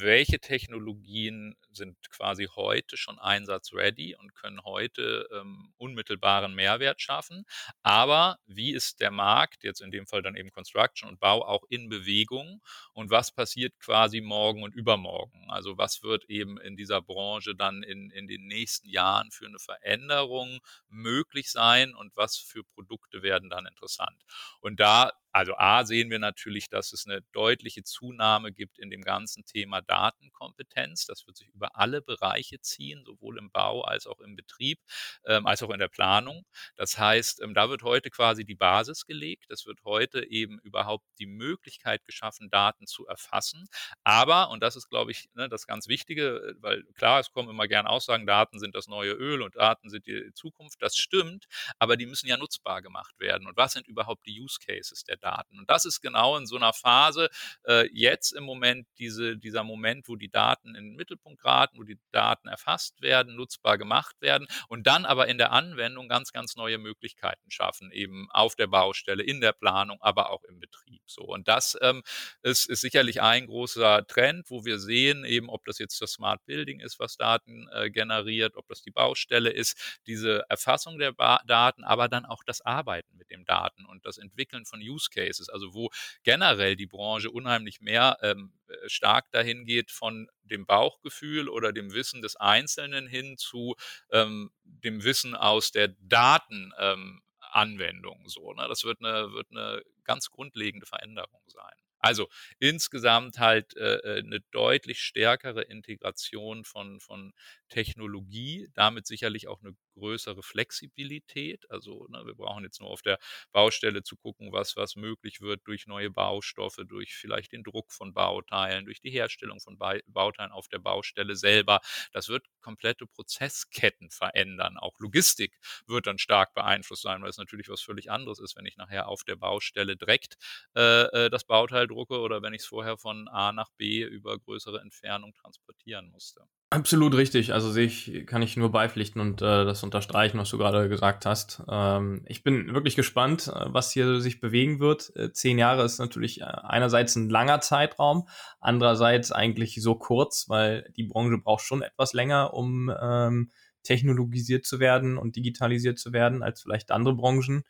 welche 0.01 0.39
Technologien 0.39 1.57
sind 1.71 1.97
quasi 2.11 2.49
heute 2.55 2.97
schon 2.97 3.19
einsatzready 3.19 4.17
und 4.17 4.35
können 4.35 4.63
heute 4.65 5.29
ähm, 5.33 5.73
unmittelbaren 5.77 6.55
Mehrwert 6.55 7.01
schaffen. 7.01 7.45
Aber 7.83 8.39
wie 8.47 8.73
ist 8.73 9.01
der 9.01 9.11
Markt, 9.11 9.65
jetzt 9.65 9.81
in 9.81 9.91
dem 9.91 10.07
Fall 10.07 10.23
dann 10.23 10.37
eben 10.37 10.51
Construction 10.51 11.09
und 11.09 11.21
Bau, 11.21 11.45
auch 11.45 11.65
in 11.69 11.89
Bewegung 11.89 12.63
und 12.93 13.11
was 13.11 13.33
passiert 13.33 13.79
quasi 13.79 14.21
morgen 14.21 14.63
und 14.63 14.75
übermorgen? 14.75 15.47
Also 15.49 15.79
was 15.79 16.03
wird 16.03 16.25
eben 16.29 16.59
in 16.59 16.77
dieser 16.77 17.03
Branche 17.03 17.55
dann 17.55 17.83
in, 17.83 18.11
in 18.11 18.27
den 18.27 18.47
nächsten 18.47 18.89
Jahren 18.89 19.31
für 19.31 19.47
eine 19.47 19.59
Veränderung 19.59 20.61
möglich 20.89 21.51
sein 21.51 21.95
und 21.95 22.17
was 22.17 22.37
für 22.37 22.65
Produkte 22.65 23.23
werden 23.23 23.51
dann 23.51 23.67
interessant? 23.67 24.23
Und 24.61 24.81
da 24.81 25.13
also 25.37 25.55
A 25.59 25.85
sehen 25.85 26.09
wir 26.09 26.19
natürlich, 26.19 26.71
dass 26.71 26.95
es 26.95 27.05
eine 27.07 27.21
deutliche 27.33 27.83
Zunahme 27.85 28.53
gibt 28.53 28.79
in 28.79 28.89
dem 28.89 29.03
ganzen 29.03 29.45
Thema 29.45 29.83
Datenkompetenz. 29.83 31.05
Das 31.05 31.27
wird 31.27 31.37
sich 31.37 31.49
über 31.49 31.77
alle 31.77 32.01
Bereiche 32.01 32.59
ziehen, 32.63 33.05
sowohl 33.05 33.37
im 33.37 33.51
Bau 33.51 33.83
als 33.83 34.07
auch 34.07 34.21
im 34.21 34.35
Betrieb, 34.35 34.79
ähm, 35.27 35.47
als 35.47 35.63
auch 35.63 35.69
in 35.69 35.79
der 35.79 35.89
Planung. 35.89 36.47
Das 36.77 36.97
heißt, 36.97 37.43
ähm, 37.43 37.53
da 37.53 37.69
wird 37.69 37.83
heute 37.83 38.09
quasi 38.09 38.47
die 38.47 38.55
Basis 38.55 39.05
gelegt. 39.05 39.51
Es 39.51 39.67
wird 39.67 39.85
heute 39.85 40.27
eben 40.27 40.59
überhaupt 40.61 41.05
die 41.19 41.27
Möglichkeit 41.27 42.07
geschaffen, 42.07 42.49
Daten 42.49 42.87
zu 42.87 43.07
erfassen. 43.07 43.69
Aber, 44.05 44.49
und 44.49 44.63
das 44.63 44.75
ist, 44.75 44.89
glaube 44.89 45.11
ich, 45.11 45.29
ne, 45.35 45.51
das 45.51 45.67
ganz 45.67 45.87
Wichtige, 45.87 46.55
äh, 46.57 46.63
weil 46.63 46.83
klar, 46.95 47.21
es 47.21 47.31
kommen 47.31 47.51
immer 47.51 47.69
gern 47.69 47.87
Aussagen, 47.87 48.25
Daten 48.27 48.59
sind 48.59 48.75
das 48.75 48.87
neue 48.87 49.13
Öl 49.13 49.43
und 49.43 49.57
Daten 49.57 49.91
sind 49.91 50.07
die 50.07 50.33
Zukunft. 50.33 50.81
Das 50.81 50.97
stimmt, 50.97 51.45
aber 51.79 51.99
die 51.99 52.07
müssen 52.07 52.27
ja 52.27 52.39
nutzbar 52.39 52.81
gemacht 52.81 53.21
werden. 53.21 53.47
Und 53.47 53.59
was 53.59 53.75
sind 53.75 53.87
überhaupt 53.87 54.25
die 54.25 54.41
Use 54.41 54.59
Cases 54.65 55.05
der 55.05 55.19
Daten? 55.19 55.26
Und 55.59 55.71
das 55.71 55.85
ist 55.85 56.01
genau 56.01 56.37
in 56.37 56.47
so 56.47 56.57
einer 56.57 56.73
Phase 56.73 57.29
äh, 57.65 57.89
jetzt 57.93 58.33
im 58.33 58.45
Moment 58.45 58.87
diese, 58.99 59.37
dieser 59.37 59.63
Moment, 59.63 60.09
wo 60.09 60.17
die 60.17 60.31
Daten 60.31 60.75
in 60.75 60.85
den 60.85 60.97
Mittelpunkt 60.97 61.43
geraten 61.43 61.67
Daten, 61.67 61.79
wo 61.79 61.83
die 61.85 61.99
Daten 62.13 62.49
erfasst 62.49 63.01
werden, 63.01 63.37
nutzbar 63.37 63.79
gemacht 63.79 64.17
werden 64.21 64.47
und 64.69 64.87
dann 64.87 65.05
aber 65.05 65.29
in 65.29 65.39
der 65.39 65.53
Anwendung 65.53 66.09
ganz, 66.09 66.33
ganz 66.33 66.57
neue 66.57 66.79
Möglichkeiten 66.79 67.51
schaffen, 67.51 67.91
eben 67.93 68.29
auf 68.31 68.57
der 68.57 68.67
Baustelle, 68.67 69.23
in 69.23 69.41
der 69.41 69.53
Planung, 69.53 69.99
aber 70.01 70.31
auch 70.31 70.45
im 70.45 70.61
Betrieb. 70.61 71.03
So. 71.07 71.23
Und 71.23 71.49
das 71.49 71.77
ähm, 71.81 72.03
ist, 72.43 72.69
ist 72.69 72.81
sicherlich 72.81 73.23
ein 73.23 73.47
großer 73.47 74.07
Trend, 74.07 74.51
wo 74.51 74.65
wir 74.65 74.79
sehen, 74.79 75.25
eben 75.25 75.49
ob 75.49 75.65
das 75.65 75.79
jetzt 75.79 76.01
das 76.01 76.13
Smart 76.13 76.45
Building 76.47 76.81
ist, 76.81 76.99
was 76.99 77.17
Daten 77.17 77.69
äh, 77.73 77.91
generiert, 77.91 78.57
ob 78.57 78.67
das 78.69 78.83
die 78.83 78.91
Baustelle 78.91 79.51
ist, 79.51 80.01
diese 80.07 80.45
Erfassung 80.49 80.99
der 80.99 81.13
ba 81.13 81.41
Daten, 81.47 81.85
aber 81.85 82.09
dann 82.09 82.25
auch 82.25 82.43
das 82.45 82.61
Arbeiten 82.61 83.17
mit 83.17 83.31
den 83.31 83.45
Daten 83.45 83.85
und 83.85 84.05
das 84.07 84.19
Entwickeln 84.19 84.65
von 84.65 84.81
Use 84.81 85.09
Cases, 85.17 85.49
also 85.49 85.75
wo 85.75 85.91
generell 86.23 86.77
die 86.77 86.87
Branche 86.87 87.31
unheimlich 87.31 87.81
mehr 87.81 88.19
ähm, 88.23 88.53
äh, 88.69 88.89
stark 88.89 89.31
dahin 89.33 89.65
geht 89.65 89.91
von 89.91 90.29
dem 90.43 90.67
Bauchgefühl 90.67 91.49
oder 91.49 91.73
dem 91.73 91.93
Wissen 91.93 92.23
des 92.23 92.37
Einzelnen 92.37 93.09
hin 93.09 93.37
zu 93.39 93.75
ähm, 94.11 94.51
dem 94.63 95.03
Wissen 95.05 95.35
aus 95.35 95.73
der 95.73 95.89
Datenanwendung. 96.01 98.21
Ähm, 98.21 98.29
so, 98.29 98.53
ne? 98.53 98.67
Das 98.69 98.85
wird 98.85 99.01
eine, 99.01 99.33
wird 99.33 99.51
eine 99.51 99.83
ganz 100.05 100.31
grundlegende 100.31 100.87
Veränderung 100.87 101.43
sein. 101.47 101.75
Also 101.99 102.29
insgesamt 102.61 103.39
halt 103.39 103.77
äh, 103.77 103.97
äh, 103.97 104.19
eine 104.19 104.41
deutlich 104.53 105.01
stärkere 105.01 105.63
Integration 105.63 106.65
von, 106.65 107.01
von 107.01 107.33
Technologie, 107.69 108.69
damit 108.75 109.07
sicherlich 109.07 109.49
auch 109.49 109.61
eine 109.63 109.75
größere 109.97 110.43
Flexibilität. 110.43 111.71
Also 111.71 112.07
ne, 112.09 112.25
wir 112.25 112.35
brauchen 112.35 112.65
jetzt 112.65 112.81
nur 112.81 112.91
auf 112.91 113.03
der 113.03 113.19
Baustelle 113.53 114.03
zu 114.03 114.17
gucken, 114.17 114.53
was, 114.53 114.77
was 114.77 114.97
möglich 114.97 115.41
wird 115.41 115.67
durch 115.67 115.87
neue 115.87 116.11
Baustoffe, 116.11 116.81
durch 116.87 117.15
vielleicht 117.17 117.53
den 117.53 117.65
Druck 117.65 117.93
von 117.93 118.15
Bauteilen, 118.15 118.85
durch 118.85 119.01
die 119.01 119.11
Herstellung 119.11 119.61
von 119.61 119.79
Bauteilen 119.79 120.53
auf 120.53 120.69
der 120.69 120.79
Baustelle 120.79 121.37
selber. 121.37 121.81
Das 122.13 122.29
wird 122.29 122.47
komplette 122.61 123.07
Prozessketten 123.07 124.11
verändern. 124.11 124.77
Auch 124.79 124.99
Logistik 124.99 125.59
wird 125.87 126.07
dann 126.07 126.19
stark 126.19 126.55
beeinflusst 126.55 127.03
sein, 127.03 127.23
weil 127.23 127.31
es 127.31 127.39
natürlich 127.39 127.69
was 127.69 127.81
völlig 127.81 128.11
anderes 128.11 128.39
ist, 128.39 128.57
wenn 128.57 128.67
ich 128.67 128.77
nachher 128.77 129.09
auf 129.09 129.25
der 129.25 129.37
Baustelle 129.37 129.97
direkt 129.97 130.37
äh, 130.77 131.27
äh 131.27 131.31
das 131.31 131.45
Bauteil 131.45 131.87
drucke 131.87 132.21
oder 132.21 132.43
wenn 132.43 132.55
ich 132.55 132.63
es 132.63 132.67
vorher 132.67 132.99
von 132.99 133.29
A 133.29 133.53
nach 133.53 133.71
B 133.77 134.03
über 134.03 134.39
größere 134.39 134.81
Entfernung 134.81 135.35
transportieren 135.35 136.11
musste. 136.11 136.47
Absolut 136.77 137.15
richtig. 137.15 137.55
Also 137.55 137.73
sehe 137.73 137.87
ich, 137.87 138.27
kann 138.27 138.43
ich 138.43 138.59
nur 138.59 138.71
beipflichten 138.71 139.19
und 139.19 139.41
äh, 139.41 139.65
das 139.65 139.83
unterstreichen, 139.83 140.37
was 140.37 140.51
du 140.51 140.59
gerade 140.59 140.91
gesagt 140.91 141.25
hast. 141.25 141.63
Ähm, 141.71 142.21
ich 142.27 142.43
bin 142.43 142.75
wirklich 142.75 142.97
gespannt, 142.97 143.49
äh, 143.49 143.65
was 143.69 143.93
hier 143.93 144.21
sich 144.21 144.41
bewegen 144.41 144.79
wird. 144.79 145.11
Äh, 145.17 145.33
zehn 145.33 145.57
Jahre 145.57 145.87
ist 145.87 145.99
natürlich 145.99 146.43
äh, 146.43 146.45
einerseits 146.45 147.17
ein 147.17 147.31
langer 147.31 147.63
Zeitraum, 147.63 148.29
andererseits 148.61 149.33
eigentlich 149.33 149.81
so 149.81 149.95
kurz, 149.95 150.51
weil 150.51 150.93
die 150.99 151.05
Branche 151.05 151.39
braucht 151.39 151.65
schon 151.65 151.81
etwas 151.81 152.13
länger, 152.13 152.53
um 152.53 152.93
ähm, 153.01 153.51
technologisiert 153.83 154.67
zu 154.67 154.79
werden 154.79 155.17
und 155.17 155.37
digitalisiert 155.37 155.99
zu 155.99 156.13
werden 156.13 156.43
als 156.43 156.61
vielleicht 156.61 156.91
andere 156.91 157.15
Branchen. 157.15 157.63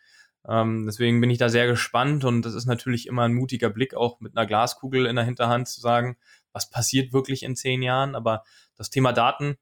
Ähm, 0.48 0.84
deswegen 0.84 1.20
bin 1.20 1.30
ich 1.30 1.38
da 1.38 1.48
sehr 1.48 1.68
gespannt 1.68 2.24
und 2.24 2.42
das 2.42 2.54
ist 2.54 2.66
natürlich 2.66 3.06
immer 3.06 3.22
ein 3.22 3.34
mutiger 3.34 3.70
Blick, 3.70 3.94
auch 3.94 4.18
mit 4.18 4.36
einer 4.36 4.46
Glaskugel 4.46 5.06
in 5.06 5.14
der 5.14 5.24
Hinterhand 5.24 5.68
zu 5.68 5.80
sagen, 5.80 6.16
was 6.52 6.70
passiert 6.70 7.12
wirklich 7.12 7.42
in 7.42 7.54
zehn 7.54 7.82
Jahren. 7.82 8.14
Aber 8.14 8.42
das 8.76 8.90
Thema 8.90 9.12
Daten, 9.12 9.56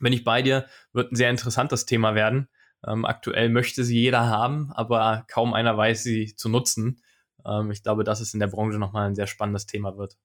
wenn 0.00 0.12
ich 0.12 0.24
bei 0.24 0.42
dir, 0.42 0.66
wird 0.92 1.12
ein 1.12 1.16
sehr 1.16 1.30
interessantes 1.30 1.86
Thema 1.86 2.14
werden. 2.14 2.48
Ähm, 2.86 3.04
aktuell 3.04 3.48
möchte 3.48 3.84
sie 3.84 4.00
jeder 4.00 4.26
haben, 4.26 4.72
aber 4.72 5.24
kaum 5.28 5.54
einer 5.54 5.76
weiß 5.76 6.02
sie 6.02 6.34
zu 6.34 6.48
nutzen. 6.48 7.02
Ähm, 7.46 7.70
ich 7.70 7.82
glaube, 7.82 8.04
dass 8.04 8.20
es 8.20 8.34
in 8.34 8.40
der 8.40 8.48
Branche 8.48 8.78
nochmal 8.78 9.08
ein 9.08 9.14
sehr 9.14 9.28
spannendes 9.28 9.66
Thema 9.66 9.96
wird. 9.96 10.16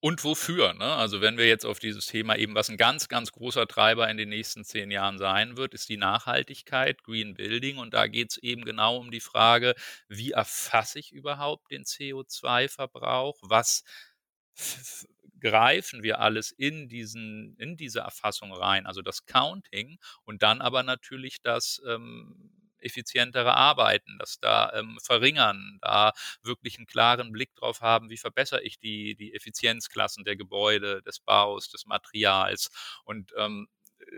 Und 0.00 0.22
wofür? 0.24 0.74
Ne? 0.74 0.84
Also 0.84 1.20
wenn 1.20 1.38
wir 1.38 1.48
jetzt 1.48 1.64
auf 1.64 1.78
dieses 1.78 2.06
Thema 2.06 2.36
eben, 2.36 2.54
was 2.54 2.68
ein 2.68 2.76
ganz, 2.76 3.08
ganz 3.08 3.32
großer 3.32 3.66
Treiber 3.66 4.08
in 4.10 4.18
den 4.18 4.28
nächsten 4.28 4.62
zehn 4.64 4.90
Jahren 4.90 5.18
sein 5.18 5.56
wird, 5.56 5.74
ist 5.74 5.88
die 5.88 5.96
Nachhaltigkeit, 5.96 7.02
Green 7.02 7.34
Building. 7.34 7.78
Und 7.78 7.94
da 7.94 8.06
geht 8.06 8.32
es 8.32 8.36
eben 8.38 8.64
genau 8.64 8.98
um 8.98 9.10
die 9.10 9.20
Frage, 9.20 9.74
wie 10.08 10.32
erfasse 10.32 10.98
ich 10.98 11.12
überhaupt 11.12 11.70
den 11.70 11.84
CO2-Verbrauch? 11.84 13.38
Was 13.42 13.84
greifen 15.46 16.02
wir 16.02 16.18
alles 16.18 16.50
in 16.50 16.88
diesen, 16.88 17.56
in 17.58 17.76
diese 17.76 18.00
Erfassung 18.00 18.52
rein, 18.52 18.84
also 18.86 19.00
das 19.00 19.26
Counting 19.26 19.98
und 20.24 20.42
dann 20.42 20.60
aber 20.60 20.82
natürlich 20.82 21.40
das 21.40 21.80
ähm, 21.88 22.50
effizientere 22.80 23.54
Arbeiten, 23.54 24.16
das 24.18 24.40
da 24.40 24.72
ähm, 24.74 24.98
verringern, 25.02 25.78
da 25.82 26.12
wirklich 26.42 26.76
einen 26.78 26.86
klaren 26.86 27.30
Blick 27.30 27.54
drauf 27.54 27.80
haben, 27.80 28.10
wie 28.10 28.16
verbessere 28.16 28.62
ich 28.62 28.78
die, 28.80 29.14
die 29.14 29.34
Effizienzklassen 29.34 30.24
der 30.24 30.36
Gebäude, 30.36 31.00
des 31.02 31.20
Baus, 31.20 31.70
des 31.70 31.86
Materials. 31.86 32.70
Und 33.04 33.32
ähm, 33.36 33.68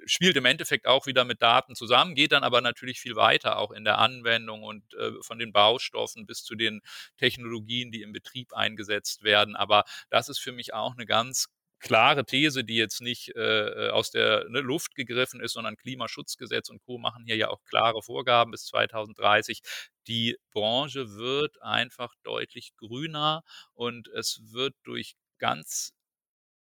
spielt 0.04 0.36
im 0.36 0.44
Endeffekt 0.44 0.86
auch 0.86 1.06
wieder 1.06 1.24
mit 1.24 1.42
Daten 1.42 1.74
zusammen, 1.74 2.14
geht 2.14 2.32
dann 2.32 2.44
aber 2.44 2.60
natürlich 2.60 3.00
viel 3.00 3.16
weiter 3.16 3.58
auch 3.58 3.70
in 3.70 3.84
der 3.84 3.98
Anwendung 3.98 4.62
und 4.62 4.94
äh, 4.94 5.12
von 5.22 5.38
den 5.38 5.52
Baustoffen 5.52 6.26
bis 6.26 6.44
zu 6.44 6.54
den 6.54 6.80
Technologien, 7.16 7.90
die 7.90 8.02
im 8.02 8.12
Betrieb 8.12 8.52
eingesetzt 8.52 9.22
werden. 9.22 9.56
Aber 9.56 9.84
das 10.10 10.28
ist 10.28 10.38
für 10.38 10.52
mich 10.52 10.74
auch 10.74 10.94
eine 10.94 11.06
ganz 11.06 11.48
klare 11.80 12.24
These, 12.24 12.64
die 12.64 12.76
jetzt 12.76 13.00
nicht 13.00 13.34
äh, 13.36 13.86
äh 13.86 13.90
aus 13.90 14.10
der 14.10 14.48
ne, 14.48 14.60
Luft 14.60 14.94
gegriffen 14.94 15.40
ist, 15.40 15.52
sondern 15.52 15.76
Klimaschutzgesetz 15.76 16.68
und 16.70 16.80
Co. 16.80 16.98
machen 16.98 17.24
hier 17.24 17.36
ja 17.36 17.48
auch 17.48 17.62
klare 17.64 18.02
Vorgaben 18.02 18.50
bis 18.50 18.66
2030. 18.66 19.60
Die 20.06 20.36
Branche 20.52 21.16
wird 21.16 21.62
einfach 21.62 22.14
deutlich 22.24 22.72
grüner 22.76 23.42
und 23.74 24.08
es 24.08 24.40
wird 24.52 24.74
durch 24.82 25.14
ganz 25.38 25.92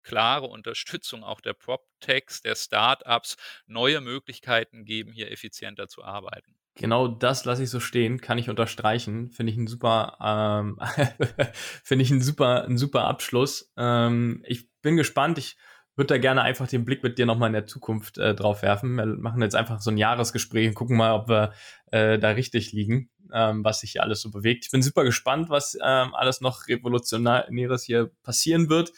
klare 0.06 0.46
Unterstützung 0.46 1.24
auch 1.24 1.42
der 1.42 1.54
PropTechs, 1.54 2.42
der 2.42 2.56
Startups 2.56 3.36
neue 3.68 4.00
Möglichkeiten 4.00 4.86
geben, 4.86 5.12
hier 5.12 5.32
effizienter 5.32 5.88
zu 5.88 6.04
arbeiten. 6.04 6.56
Genau 6.78 7.08
das 7.08 7.46
lasse 7.46 7.64
ich 7.64 7.70
so 7.70 7.80
stehen, 7.80 8.20
kann 8.20 8.38
ich 8.38 8.50
unterstreichen. 8.50 9.32
Finde 9.32 9.52
ich 9.52 9.58
ein 9.58 9.68
super, 9.68 10.18
ähm, 10.22 10.80
finde 11.84 12.04
ich 12.04 12.12
ein 12.12 12.22
super, 12.22 12.66
ein 12.66 12.78
super 12.78 13.06
Abschluss. 13.06 13.72
Ähm, 13.78 14.44
ich 14.46 14.70
bin 14.82 14.98
gespannt. 14.98 15.38
Ich 15.38 15.58
würde 15.96 16.14
da 16.14 16.18
gerne 16.18 16.42
einfach 16.42 16.68
den 16.68 16.84
Blick 16.84 17.02
mit 17.02 17.18
dir 17.18 17.26
nochmal 17.26 17.48
in 17.48 17.54
der 17.54 17.66
Zukunft 17.66 18.18
äh, 18.18 18.36
drauf 18.36 18.62
werfen. 18.62 18.96
Wir 18.96 19.06
machen 19.06 19.42
jetzt 19.42 19.56
einfach 19.56 19.80
so 19.80 19.90
ein 19.90 19.98
Jahresgespräch 19.98 20.68
und 20.68 20.74
gucken 20.74 20.98
mal, 20.98 21.14
ob 21.14 21.30
wir 21.30 21.54
äh, 21.92 22.20
da 22.20 22.32
richtig 22.32 22.74
liegen, 22.74 23.10
ähm, 23.34 23.64
was 23.64 23.80
sich 23.80 23.94
hier 23.94 24.04
alles 24.04 24.20
so 24.20 24.30
bewegt. 24.30 24.66
Ich 24.66 24.72
bin 24.72 24.82
super 24.82 25.06
gespannt, 25.06 25.50
was 25.50 25.78
ähm, 25.82 26.14
alles 26.14 26.42
noch 26.42 26.68
Revolutionäres 26.68 27.86
hier 27.86 28.12
passieren 28.24 28.70
wird. 28.70 28.92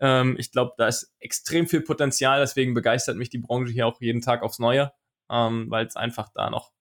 Ähm, 0.00 0.36
ich 0.38 0.50
glaube, 0.50 0.72
da 0.78 0.88
ist 0.88 1.14
extrem 1.20 1.66
viel 1.66 1.82
Potenzial, 1.82 2.40
deswegen 2.40 2.74
begeistert 2.74 3.16
mich 3.16 3.30
die 3.30 3.38
Branche 3.38 3.72
hier 3.72 3.86
auch 3.86 4.00
jeden 4.00 4.22
Tag 4.22 4.42
aufs 4.42 4.58
Neue, 4.58 4.92
ähm, 5.30 5.70
weil 5.70 5.86
es 5.86 5.96
einfach 5.96 6.30
da 6.34 6.50
noch 6.50 6.72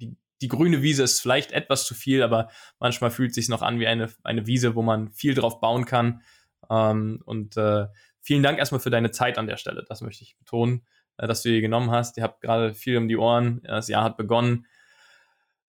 die, 0.00 0.16
die 0.42 0.48
grüne 0.48 0.82
Wiese 0.82 1.04
ist 1.04 1.20
vielleicht 1.20 1.52
etwas 1.52 1.86
zu 1.86 1.94
viel, 1.94 2.22
aber 2.22 2.50
manchmal 2.80 3.10
fühlt 3.10 3.30
es 3.30 3.36
sich 3.36 3.48
noch 3.48 3.62
an 3.62 3.78
wie 3.78 3.86
eine, 3.86 4.10
eine 4.24 4.46
Wiese, 4.46 4.74
wo 4.74 4.82
man 4.82 5.10
viel 5.12 5.34
drauf 5.34 5.60
bauen 5.60 5.84
kann. 5.84 6.22
Ähm, 6.68 7.22
und 7.24 7.56
äh, 7.56 7.86
vielen 8.20 8.42
Dank 8.42 8.58
erstmal 8.58 8.80
für 8.80 8.90
deine 8.90 9.12
Zeit 9.12 9.38
an 9.38 9.46
der 9.46 9.56
Stelle. 9.56 9.84
Das 9.88 10.00
möchte 10.00 10.24
ich 10.24 10.36
betonen, 10.38 10.84
äh, 11.16 11.28
dass 11.28 11.42
du 11.42 11.50
die 11.50 11.60
genommen 11.60 11.92
hast. 11.92 12.16
Ihr 12.16 12.24
habt 12.24 12.40
gerade 12.40 12.74
viel 12.74 12.96
um 12.96 13.06
die 13.06 13.16
Ohren. 13.16 13.62
Das 13.62 13.88
Jahr 13.88 14.02
hat 14.02 14.16
begonnen. 14.16 14.66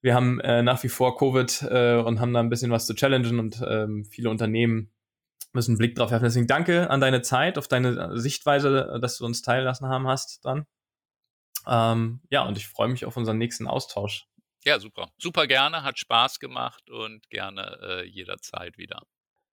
Wir 0.02 0.15
haben 0.15 0.39
äh, 0.39 0.62
nach 0.62 0.84
wie 0.84 0.89
vor 0.89 1.18
Covid 1.18 1.63
äh, 1.70 1.98
und 1.98 2.20
haben 2.20 2.34
da 2.34 2.39
ein 2.39 2.50
bisschen 2.50 2.72
was 2.72 2.86
zu 2.86 2.96
challengen 2.96 3.39
und 3.39 3.62
ähm, 3.68 4.06
viele 4.06 4.30
Unternehmen 4.30 4.91
müssen 5.56 5.72
einen 5.72 5.78
Blick 5.80 5.96
drauf 5.96 6.12
werfen. 6.12 6.26
Deswegen 6.26 6.48
danke 6.48 6.89
an 6.89 7.02
deine 7.02 7.22
Zeit, 7.24 7.58
auf 7.58 7.68
deine 7.68 8.18
Sichtweise, 8.20 9.00
dass 9.02 9.18
du 9.18 9.26
uns 9.26 9.41
teillassen 9.41 9.88
haben 9.88 10.08
hast 10.08 10.46
dann. 10.46 10.68
Ähm, 11.68 12.22
ja, 12.30 12.44
und 12.44 12.58
ich 12.58 12.68
freue 12.68 12.89
mich 12.89 13.06
auf 13.06 13.18
unseren 13.18 13.38
nächsten 13.38 13.68
Austausch. 13.68 14.28
Ja, 14.63 14.80
super. 14.80 15.10
Super 15.18 15.48
gerne, 15.48 15.84
hat 15.84 16.00
Spaß 16.00 16.39
gemacht 16.39 16.89
und 16.89 17.30
gerne 17.30 17.80
äh, 17.82 18.06
jederzeit 18.06 18.78
wieder. 18.78 19.02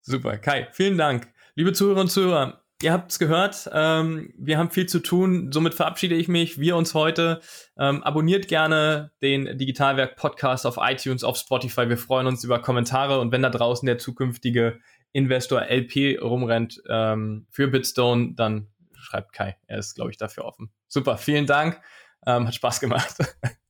Super, 0.01 0.39
Kai, 0.39 0.69
vielen 0.73 0.99
Dank. 0.99 1.33
Liebe 1.55 1.73
Zuhörerinnen 1.73 2.07
und 2.07 2.11
Zuhörer, 2.11 2.65
ihr 2.83 2.93
habt 2.93 3.13
es 3.13 3.19
gehört, 3.19 3.71
ähm, 3.73 4.33
wir 4.37 4.59
haben 4.59 4.71
viel 4.71 4.87
zu 4.87 5.01
tun, 5.01 5.53
somit 5.53 5.75
verabschiede 5.75 6.15
ich 6.15 6.29
mich, 6.29 6.59
wir 6.59 6.77
uns 6.77 6.95
heute. 6.95 7.41
Ähm, 7.79 8.03
abonniert 8.03 8.49
gerne 8.49 9.13
den 9.23 9.59
Digitalwerk 9.59 10.17
Podcast 10.17 10.67
auf 10.67 10.79
iTunes, 10.81 11.25
auf 11.25 11.37
Spotify, 11.37 11.89
wir 11.89 11.99
freuen 11.99 12.27
uns 12.27 12.43
über 12.43 12.61
Kommentare 12.61 13.21
und 13.21 13.33
wenn 13.33 13.43
da 13.43 13.51
draußen 13.51 13.87
der 13.87 13.99
zukünftige 13.99 14.81
Investor 15.13 15.63
LP 15.63 16.19
rumrennt 16.21 16.83
ähm, 16.89 17.47
für 17.51 17.69
Bitstone, 17.69 18.35
dann 18.35 18.69
schreibt 18.95 19.33
Kai. 19.33 19.57
Er 19.67 19.79
ist, 19.79 19.95
glaube 19.95 20.11
ich, 20.11 20.17
dafür 20.17 20.45
offen. 20.45 20.73
Super, 20.89 21.19
vielen 21.19 21.47
Dank. 21.47 21.81
Ähm, 22.27 22.47
hat 22.47 22.55
Spaß 22.55 22.81
gemacht. 22.81 23.17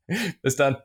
Bis 0.42 0.56
dann. 0.56 0.76